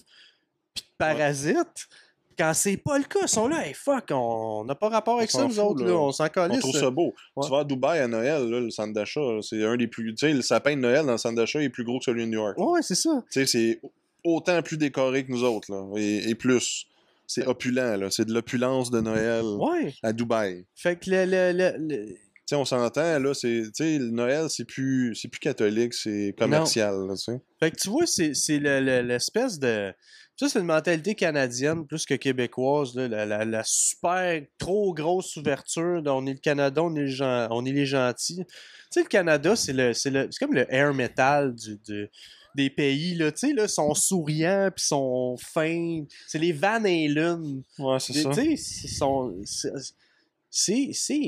[0.74, 1.88] puis de parasites.
[2.39, 5.30] Quand c'est pas le cas, ils sont là, hey fuck, on n'a pas rapport avec
[5.34, 5.91] On ça, nous autres, là.
[5.91, 6.30] là, on s'en ça.
[6.30, 6.59] On calisse.
[6.61, 7.14] trouve ça beau.
[7.34, 7.45] Ouais.
[7.47, 10.14] Tu vas à Dubaï à Noël, là, le centre d'achat, c'est un des plus.
[10.14, 12.22] Tu sais, le sapin de Noël dans le centre d'achat est plus gros que celui
[12.26, 12.59] de New York.
[12.59, 13.22] Ouais, c'est ça.
[13.32, 13.80] Tu sais, c'est
[14.24, 15.82] autant plus décoré que nous autres, là.
[15.97, 16.87] Et, et plus.
[17.28, 18.09] C'est opulent, là.
[18.11, 19.95] C'est de l'opulence de Noël Ouais.
[20.03, 20.64] à Dubaï.
[20.76, 21.24] Fait que le.
[21.24, 22.14] le, le- le- Tu
[22.51, 26.32] sais, on s'entend, là, c'est, tu sais, le Noël, c'est plus, c'est plus catholique, c'est
[26.39, 27.41] commercial, là, tu sais.
[27.59, 29.93] Fait que tu vois, c'est c'est le- le- l'espèce de.
[30.39, 32.95] Ça, c'est une mentalité canadienne plus que québécoise.
[32.95, 36.03] là, la, la- la super trop grosse ouverture.
[36.07, 38.45] on est le Canada, on est, le gen- on est les gentils.
[38.47, 38.55] Tu
[38.91, 42.09] sais, le Canada, c'est le, comme le air metal du, du-
[42.55, 43.14] des pays.
[43.14, 46.05] Là, tu sais, là, sont souriants puis sont fins.
[46.26, 47.62] C'est les Van Halen.
[47.78, 48.30] Ouais, c'est ça.
[48.30, 49.34] Tu sais, sont.
[49.45, 49.72] c'est-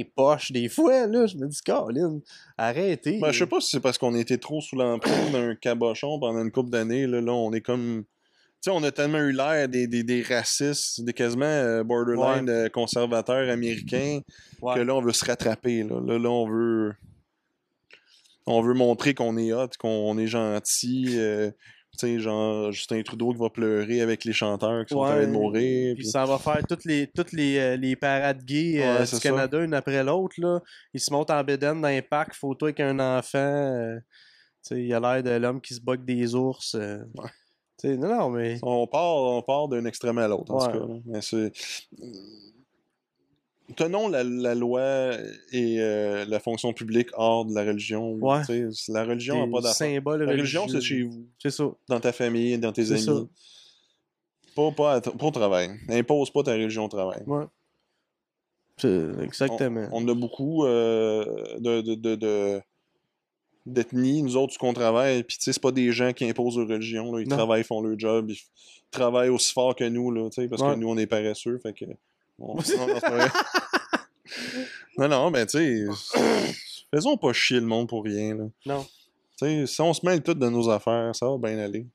[0.04, 1.26] poche des fois, là.
[1.26, 2.20] Je me dis, Colin,
[2.56, 3.18] arrêtez.
[3.20, 6.42] Ben, je sais pas si c'est parce qu'on était trop sous l'emprise d'un cabochon pendant
[6.42, 7.06] une couple d'années.
[7.06, 8.04] Là, là, on est comme.
[8.60, 12.68] Sais, on a tellement eu l'air des, des, des racistes, des quasiment euh, borderline euh,
[12.68, 14.20] conservateurs américains,
[14.60, 14.74] Ouais.
[14.74, 15.84] que là, on veut se rattraper.
[15.84, 16.92] Là, là, là, on veut.
[18.46, 21.14] On veut montrer qu'on est hot, qu'on est gentil.
[21.18, 21.50] euh,
[21.98, 25.22] tu sais, genre Justin Trudeau qui va pleurer avec les chanteurs qui sont en train
[25.26, 25.94] de mourir.
[25.94, 29.00] Puis puis- ça va faire toutes les, toutes les, euh, les parades gays euh, Ouais,
[29.00, 29.18] du ça.
[29.20, 30.34] Canada, une après l'autre.
[30.38, 30.60] là.
[30.94, 33.96] Ils se montent en bédaine dans un parc, photo avec un enfant.
[33.98, 36.76] tu sais, il a l'air de l'homme qui se boque des ours.
[37.84, 38.58] Non, non, mais.
[38.62, 40.72] On part, on part d'un extrême à l'autre, en Ouais.
[40.72, 40.86] tout cas.
[40.86, 40.94] là.
[41.06, 41.52] Mais c'est...
[43.76, 45.12] Tenons la, la loi
[45.52, 48.12] et euh, la fonction publique hors de la religion.
[48.14, 48.40] Ouais.
[48.88, 50.00] La religion n'a pas d'affaire.
[50.06, 51.70] La religion, c'est chez vous, C'est ça.
[51.86, 53.02] dans ta famille, dans tes amis.
[53.02, 53.12] ça.
[54.56, 55.70] Pas, pas, à- pas au travail.
[55.90, 57.22] Impose pas ta religion au travail.
[57.26, 57.44] Ouais.
[59.22, 59.88] Exactement.
[59.92, 61.24] On a beaucoup euh,
[61.58, 62.62] de, de, de, de-
[63.72, 66.68] d'ethnies, nous autres, qu'on travaille, puis tu sais, c'est pas des gens qui imposent leur
[66.68, 67.22] religion, là.
[67.22, 67.36] ils Non.
[67.36, 68.38] travaillent, font leur job, ils
[68.90, 70.74] travaillent aussi fort que nous, là, tu sais, parce Ouais.
[70.74, 71.84] que nous, on est paresseux, fait que...
[72.38, 72.56] on-
[74.98, 75.84] non, non, mais tu sais,
[76.94, 78.44] faisons pas chier le monde pour rien, là.
[78.66, 78.84] Non.
[79.40, 81.86] Tu sais, si on se mêle toutes de nos affaires, ça va bien aller.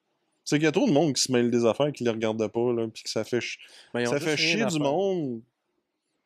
[0.46, 2.48] C'est qu'il y a trop de monde qui se mêle des affaires qui les regardent
[2.48, 3.60] pas, là, puis que ça fait ch-
[3.94, 5.42] Ben, ça fait chier du monde.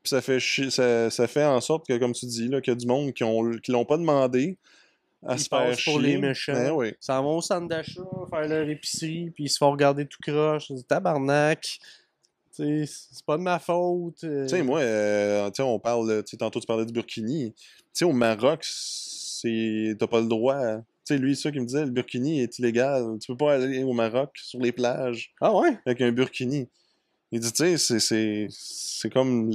[0.04, 2.72] Puis ça fait chier, ça, ça fait en sorte que, comme tu dis, là, qu'il
[2.72, 4.58] y a du monde qui ont qui l'ont pas demandé
[5.28, 6.09] à Ils se faire passent pour chier.
[6.13, 6.53] les méchants.
[6.53, 6.93] Ben oui.
[6.99, 10.71] Ça vont au centre d'achat, faire leur épicerie, puis ils se font regarder tout croche.
[10.88, 11.80] Tabarnak.
[12.51, 12.88] C'est
[13.25, 14.23] pas de ma faute.
[14.23, 14.43] euh.
[14.45, 17.53] Tu sais, moi, euh, on parle, tu sais, tantôt tu parlais du Burkini.
[17.53, 17.63] Tu
[17.93, 20.78] sais, au Maroc, c'est t'as pas le droit.
[21.05, 23.17] Tu sais, lui, ça qui me disait, le Burkini est illégal.
[23.21, 25.78] Tu peux pas aller au Maroc sur les plages Ah ouais?
[25.86, 26.67] avec un Burkini.
[27.32, 27.99] Il dit, tu sais,
[28.49, 29.51] c'est- comme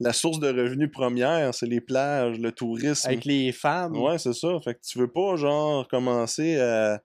[0.00, 3.08] la source de revenus première, c'est les plages, le tourisme.
[3.08, 3.96] Avec les femmes.
[3.96, 4.48] Ouais, c'est ça.
[4.62, 7.00] Fait que tu veux pas, genre, commencer à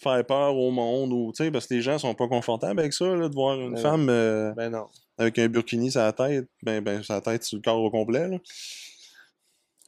[0.00, 2.92] faire peur au monde ou, tu sais, parce que les gens sont pas confortables avec
[2.92, 3.80] ça, là, de voir une Ouais.
[3.82, 4.86] femme euh, Ben non.
[5.16, 7.90] avec un burkini sur la tête, ben, ben, sur la tête, sur le corps au
[7.90, 8.38] complet, là.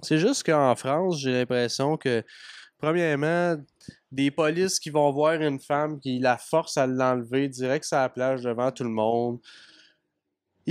[0.02, 2.24] C'est juste qu'en France, j'ai l'impression que,
[2.78, 3.56] premièrement,
[4.10, 8.08] des polices qui vont voir une femme qui la force à l'enlever direct sur la
[8.08, 9.38] plage devant tout le monde,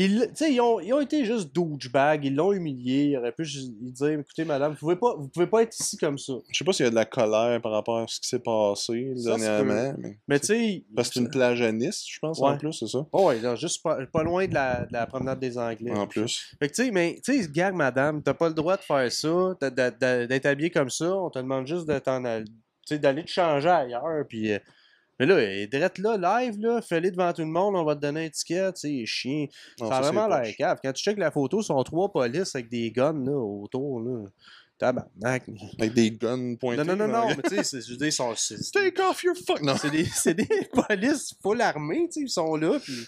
[0.02, 3.08] Ils, ont, ils ont été juste douchebags, ils l'ont humilié.
[3.08, 5.98] Ils auraient pu juste dire Écoutez, madame, vous pouvez pas, vous pouvez pas être ici
[5.98, 6.34] comme ça.
[6.50, 8.40] Je sais pas s'il y a de la colère par rapport à ce qui s'est
[8.40, 9.96] passé Ça dernièrement.
[9.98, 10.84] Mais, Mais tu sais.
[10.96, 13.06] Parce que c'est une plage à Nice, je pense, en plus, c'est ça?
[13.12, 15.92] Oh, ouais, là, juste pas, pas loin de la, de la promenade des Anglais.
[15.92, 16.56] En plus.
[16.60, 19.12] Fait que tu sais, mais tu sais, gag, madame, t'as pas le droit de faire
[19.12, 21.14] ça, d'être habillé comme ça.
[21.14, 24.26] On te demande juste de t'en d'aller te changer ailleurs.
[24.28, 24.60] Puis, euh,
[25.20, 27.96] mais là, elle est drette là, live, là, fais-les devant tout le monde, on va
[27.96, 29.46] te donner un ticket, tu sais, chien.
[29.80, 30.80] Non, ça a c'est vraiment l'air cave.
[30.84, 34.00] Quand tu checkes la photo, sont trois polices avec des guns là, autour.
[34.02, 34.26] Là.
[34.78, 35.44] Tabarnak.
[35.78, 36.84] Avec des guns pointés.
[36.86, 38.34] Non, non, non, non, mais tu sais, c'est- je sont.
[38.72, 39.62] Take off your fuck!
[39.62, 39.76] Non.
[39.76, 43.06] c'est des, c'est des polices full armées, tu sais, ils sont là, puis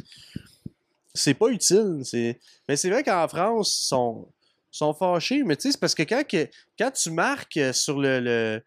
[1.14, 2.02] c'est pas utile.
[2.04, 2.40] C'est...
[2.68, 4.28] Mais c'est vrai qu'en France, ils sont,
[4.70, 6.48] sont fâchés, mais tu sais, c'est parce que quand, que-
[6.78, 8.62] quand tu marques sur le, le,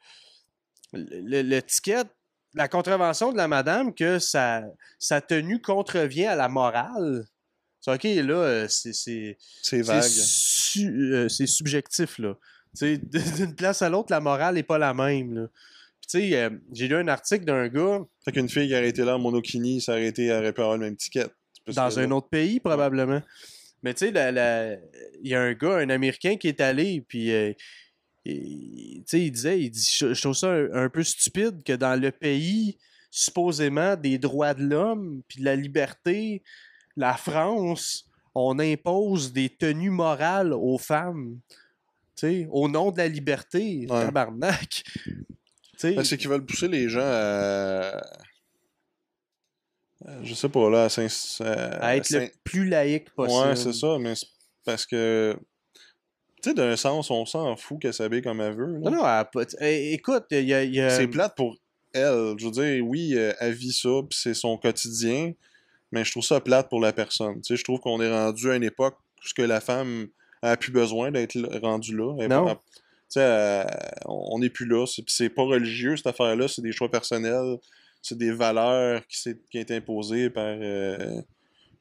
[0.94, 2.04] le, le ticket,
[2.54, 4.62] la contravention de la madame, que sa,
[4.98, 7.24] sa tenue contrevient à la morale,
[7.80, 8.92] c'est OK, là, euh, c'est...
[8.94, 10.90] c'est C'est c'est vague.
[10.90, 12.34] euh, c'est subjectif, là.
[12.80, 15.46] D'une place à l'autre, la morale n'est pas la même, là.
[16.08, 19.04] Tu sais, euh, j'ai lu un article d'un gars Fait qu'une fille qui a arrêté
[19.04, 21.26] là en monokini, s'est arrêtée, aurait pu avoir le même ticket.
[21.68, 23.22] Dans un autre pays, probablement.
[23.82, 24.78] Mais tu sais,
[25.22, 27.52] il y a un gars, un Américain qui est allé, puis euh,
[28.26, 32.00] sais, il disait, il dit, je, je trouve ça un, un peu stupide que dans
[32.00, 32.78] le pays,
[33.10, 36.42] supposément, des droits de l'homme, puis de la liberté,
[36.96, 41.38] la France, on impose des tenues morales aux femmes.
[42.50, 44.06] Au nom de la liberté, Ouais.
[44.06, 44.82] tabarnak.
[45.82, 48.00] Ben, c'est qu'ils veulent pousser les gens à.
[50.22, 53.48] Je sais pas, là, à à être le plus laïque possible.
[53.48, 54.14] Ouais, c'est ça, mais
[54.64, 55.36] parce que.
[56.44, 58.78] Tu sais, d'un sens, on s'en fout qu'elle s'habille comme elle veut.
[58.78, 59.02] Non, non,
[59.60, 60.90] elle écoute, il y a...
[60.90, 61.56] C'est plate pour
[61.94, 62.34] elle.
[62.38, 65.32] Je veux dire, oui, euh, elle vit ça, puis c'est son quotidien,
[65.90, 67.36] mais je trouve ça plate pour la personne.
[67.40, 70.08] Tu sais, je trouve qu'on est rendu à une époque où ce que la femme
[70.42, 72.14] a plus besoin d'être rendue là.
[72.20, 72.48] Elle- Non.
[72.48, 72.60] elle- tu
[73.08, 73.66] sais, elle-
[74.04, 74.84] on n'est plus là.
[75.06, 76.46] C'est pas religieux, cette affaire-là.
[76.48, 77.56] C'est des choix personnels.
[78.02, 81.22] C'est des valeurs qui, s'est- qui ont été imposées par euh,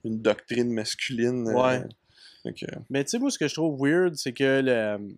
[0.05, 1.49] une doctrine masculine.
[1.49, 1.53] euh,
[2.89, 5.15] Mais tu sais, moi, ce que je trouve weird, c'est que le,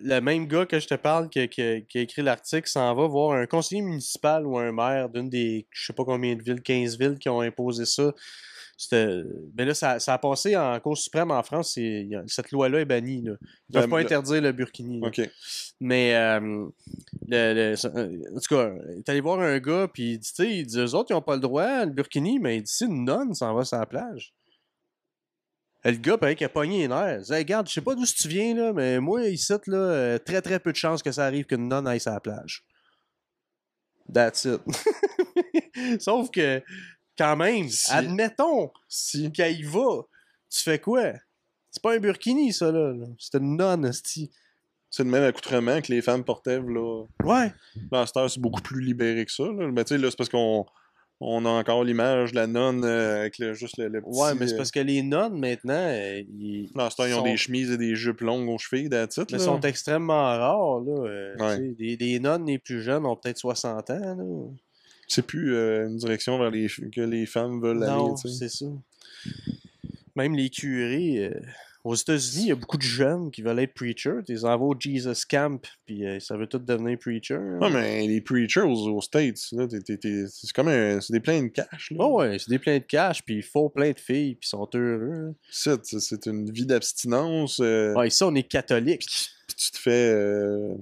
[0.00, 3.06] le même gars que je te parle qui, qui- qui a écrit l'article s'en va
[3.06, 6.62] voir un conseiller municipal ou un maire d'une des, je sais pas combien de villes,
[6.62, 8.12] 15 villes qui ont imposé ça.
[8.80, 9.24] C'était-
[9.56, 11.76] Mais là, ça, ça a passé en Cour suprême en France.
[12.28, 13.22] Cette loi-là est bannie.
[13.22, 13.32] Là.
[13.68, 15.00] Ils peuvent Ben, pas interdire le burkini.
[15.80, 16.68] Mais, euh,
[17.26, 20.78] le- euh, en tout cas, est allé voir un gars, puis il dit, tu sais,
[20.78, 23.34] eux autres, ils ont pas le droit, le burkini, mais il dit, si une nonne
[23.34, 24.32] s'en va sur la plage.
[25.84, 27.30] Le gars, pareil, qui a pogné les nerfs.
[27.30, 30.42] Hey, regarde, je sais pas d'où tu viens, là, mais moi, ici, là, euh, très,
[30.42, 32.64] très peu de chances que ça arrive qu'une nonne aille sur la plage.
[34.12, 34.60] That's it.
[36.00, 36.62] Sauf que,
[37.16, 39.30] quand même, Si- admettons Si.
[39.32, 40.02] qu'elle y va,
[40.50, 41.12] tu fais quoi?
[41.70, 42.94] C'est pas un burkini, ça, là.
[43.18, 44.30] C'est une nonne, esti.
[44.90, 47.04] C'est le même accoutrement que les femmes portaient, là.
[47.22, 47.52] Ouais.
[47.92, 49.44] Là, c'est beaucoup plus libéré que ça.
[49.44, 49.68] Là.
[49.70, 50.64] Mais tu sais, là, c'est parce qu'on
[51.20, 54.18] on a encore l'image de la nonne euh, avec le, juste le, le petit...
[54.18, 57.22] Ouais, mais c'est euh, parce que les nonnes, maintenant, euh, ils, heure, ils ont sont-
[57.24, 58.88] des chemises et des jupes longues aux chevilles,
[59.18, 59.44] it, mais là.
[59.44, 60.80] sont extrêmement rares.
[60.80, 61.74] Là, Ouais.
[61.96, 63.98] des nonnes les plus jeunes ont peut-être 60 ans.
[63.98, 64.24] Là.
[65.08, 68.48] C'est plus euh, une direction vers les que les femmes veulent Non, aller, tu sais.
[68.48, 68.66] c'est ça.
[70.16, 71.32] Même les curés,
[71.84, 74.20] aux États-Unis, il y a beaucoup de jeunes qui veulent être preachers.
[74.28, 77.34] Ils envoient au Jesus Camp, puis euh, ça veut tout devenir preacher.
[77.34, 77.58] hein.
[77.60, 81.00] Ouais, mais les preachers aux, aux States, c'est comme un...
[81.00, 81.96] C'est des pleins de cash, là.
[82.00, 84.48] Oh ouais, c'est des pleins de cash, puis ils font plein de filles, puis ils
[84.48, 85.28] sont heureux.
[85.30, 85.34] hein.
[85.50, 87.60] C'est, une vie d'abstinence.
[87.60, 89.06] euh, Ouais, ici, on est catholique.
[89.46, 90.74] Puis tu te fais euh,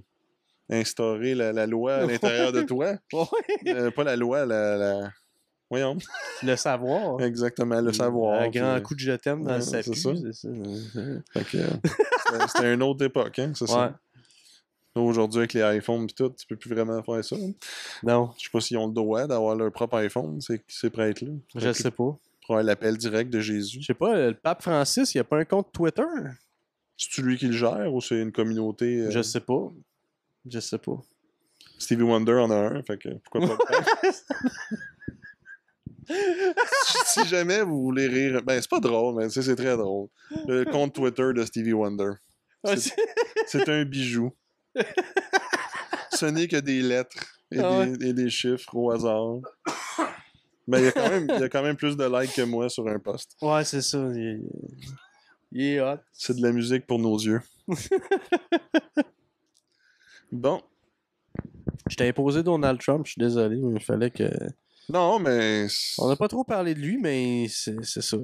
[0.70, 2.94] instaurer la, la loi à l'intérieur de toi.
[3.12, 4.76] Ouais, Euh, pas la loi, la...
[4.76, 5.11] la...
[5.71, 5.97] Voyons.
[6.43, 7.21] le savoir.
[7.23, 8.41] Exactement, le savoir.
[8.43, 10.11] Un grand puis- coup de je t'aime dans Ouais, le c'est sapu, ça.
[10.17, 10.49] c'est ça.
[10.49, 11.21] Euh,
[12.49, 13.71] c'était- une autre époque, hein, c'est Ouais.
[13.71, 13.99] ça.
[14.95, 17.37] Aujourd'hui, avec les iPhones et tout, tu peux plus vraiment faire ça.
[17.37, 17.53] hein.
[18.03, 21.03] Non, Je sais pas s'ils ont le droit d'avoir leur propre iPhone, c'est c'est prêt
[21.03, 21.33] à être là.
[21.55, 22.17] je sais pas.
[22.47, 23.81] Pour l'appel direct de Jésus.
[23.83, 26.03] Je sais pas, le pape Francis, il a pas un compte Twitter?
[26.97, 29.71] C'est-tu lui qui le gère ou c'est une communauté euh, Je sais pas.
[30.49, 30.97] Je sais pas.
[31.79, 33.64] Stevie Wonder en a un, fait que pourquoi pas
[34.03, 34.09] le?
[36.09, 40.09] si, si jamais vous voulez rire, ben c'est pas drôle, mais c'est très drôle.
[40.46, 42.12] Le compte Twitter de Stevie Wonder.
[42.76, 42.94] C'est-
[43.46, 44.32] C'est un bijou.
[46.12, 47.96] Ce n'est que des lettres et, Ah ouais.
[47.96, 49.36] des, et des chiffres au hasard.
[50.66, 52.42] Mais il y, a quand même, il y a quand même plus de likes que
[52.42, 53.36] moi sur un post.
[53.40, 53.98] ouais, c'est ça.
[54.14, 54.40] Il est,
[55.52, 55.98] il est hot.
[56.12, 57.40] C'est de la musique pour nos yeux.
[60.32, 60.61] bon,
[61.88, 64.28] Je t'ai imposé Donald Trump, je suis désolé, mais il fallait que.
[64.89, 65.66] Non, mais.
[65.99, 68.16] On n'a pas trop parlé de lui, mais c'est ça.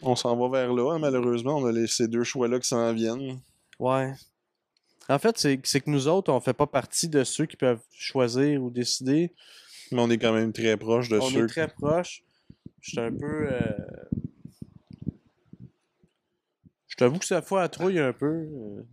[0.00, 1.56] On s'en va vers là, hein, malheureusement.
[1.58, 3.40] On a les- ces deux choix-là qui s'en viennent.
[3.78, 4.12] Ouais.
[5.10, 7.80] En fait, c'est c'est que nous autres, on fait pas partie de ceux qui peuvent
[7.92, 9.32] choisir ou décider.
[9.92, 11.44] Mais on est quand même très proche de on ceux.
[11.44, 12.22] est très proches.
[12.80, 13.48] Je suis un peu.
[13.50, 13.60] euh,
[16.88, 18.48] Je t'avoue que ça fois à trouille un peu.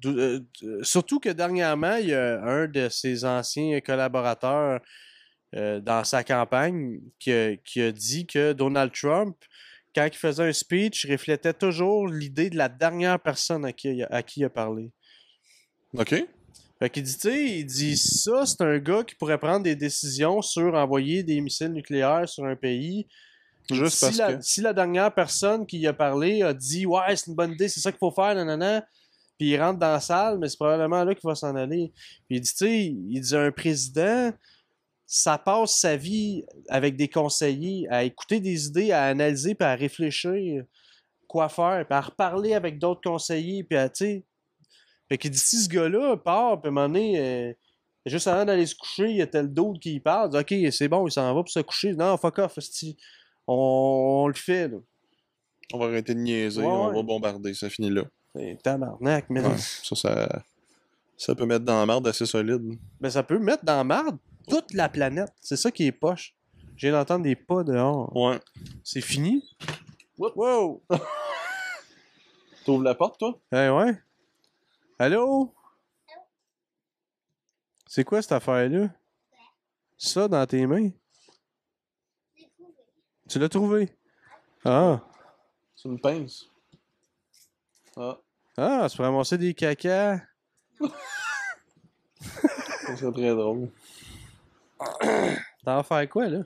[0.06, 4.80] euh, euh, surtout que dernièrement, il y a un de ses anciens collaborateurs
[5.56, 9.36] euh, dans sa campagne qui a, qui a dit que Donald Trump,
[9.96, 14.04] quand il faisait un speech, reflétait toujours l'idée de la dernière personne à qui, il
[14.04, 14.92] a- à qui il a parlé.
[15.98, 16.14] OK.
[16.80, 19.78] Fait qu'il dit, tu sais, il dit ça, c'est un gars qui pourrait prendre des
[19.78, 23.08] décisions sur envoyer des missiles nucléaires sur un pays.
[23.72, 24.42] Juste si parce la, que.
[24.44, 27.70] si la dernière personne qui y a parlé a dit Ouais, c'est une bonne idée,
[27.70, 28.86] c'est ça qu'il faut faire, nanana,
[29.40, 31.94] puis il rentre dans la salle, mais c'est probablement là qu'il va s'en aller.
[32.28, 34.32] Puis il dit, tu sais, il dit un président,
[35.08, 39.76] ça passe sa vie avec des conseillers à écouter des idées, à analyser, puis à
[39.76, 40.64] réfléchir
[41.28, 44.24] quoi faire, puis à reparler avec d'autres conseillers, puis à, tu sais.
[45.10, 47.54] Fait qu'il dit, si ce gars-là part, puis à un moment donné, euh,
[48.08, 50.88] juste avant d'aller se coucher, il y a tel d'autre qui parle, dit, ok, c'est
[50.88, 51.94] bon, il s'en va pour se coucher.
[51.94, 52.58] Non, fuck off,
[53.48, 53.54] on,
[54.24, 54.78] on le fait, là.
[55.74, 56.96] On va arrêter de niaiser, Ouais, on ouais.
[56.96, 58.04] va bombarder, ça finit là.
[58.36, 60.44] C'est tabarnak, mais Ouais, ça, ça,
[61.18, 62.62] ça peut mettre dans la merde assez solide.
[63.00, 64.18] Ben, ça peut mettre dans la marde
[64.48, 65.32] toute la planète.
[65.42, 66.36] C'est ça qui est poche.
[66.76, 68.16] J'ai d'entendre des pas dehors.
[68.16, 68.40] Ouais.
[68.84, 69.44] C'est fini?
[70.18, 70.84] Wow!
[72.66, 73.40] T'ouvres la porte, toi?
[73.52, 74.02] Eh ouais?
[75.00, 75.54] Allô?
[77.88, 78.90] C'est quoi cette affaire-là?
[79.98, 80.90] Ça dans tes mains?
[83.30, 83.90] Tu l'as trouvé?
[84.64, 85.02] Ah!
[85.76, 86.46] C'est une pince.
[87.98, 88.18] Ah,
[88.58, 90.20] Ah, tu peux ramasser des cacas.
[92.20, 93.70] ça serait très drôle.
[94.80, 96.40] T'en vas faire quoi, là?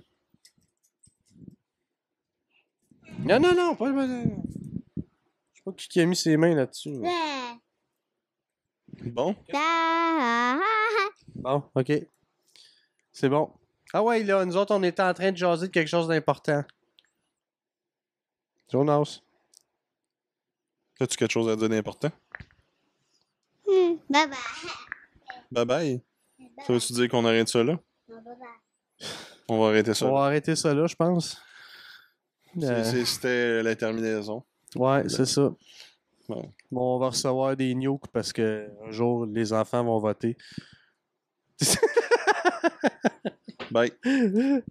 [3.20, 4.24] Non, non, non, pas le.
[4.96, 5.02] Je
[5.56, 7.00] sais pas qui a mis ses mains là-dessus.
[7.02, 7.10] là.
[9.04, 9.36] Bon,
[11.36, 11.92] Bon, ok.
[13.12, 13.52] C'est bon.
[13.94, 16.64] Ah ouais, là, nous autres, on était en train de jaser de quelque chose d'important.
[18.72, 19.22] Jonas.
[21.00, 22.12] as-tu quelque chose à dire d'important?
[23.66, 24.30] Bye bye.
[25.52, 26.02] Bye bye.
[26.66, 27.80] Ça veut-tu dire qu'on arrête ça là?
[29.48, 30.06] On va arrêter ça.
[30.06, 31.42] On va arrêter ça là, je pense.
[32.62, 34.44] Euh, C'était la terminaison.
[34.76, 35.52] ouais, c'est ça.
[36.28, 36.50] Ouais.
[36.72, 40.38] Bon, on va recevoir des nukes parce que un jour, les enfants vont voter.
[43.72, 43.92] Bye.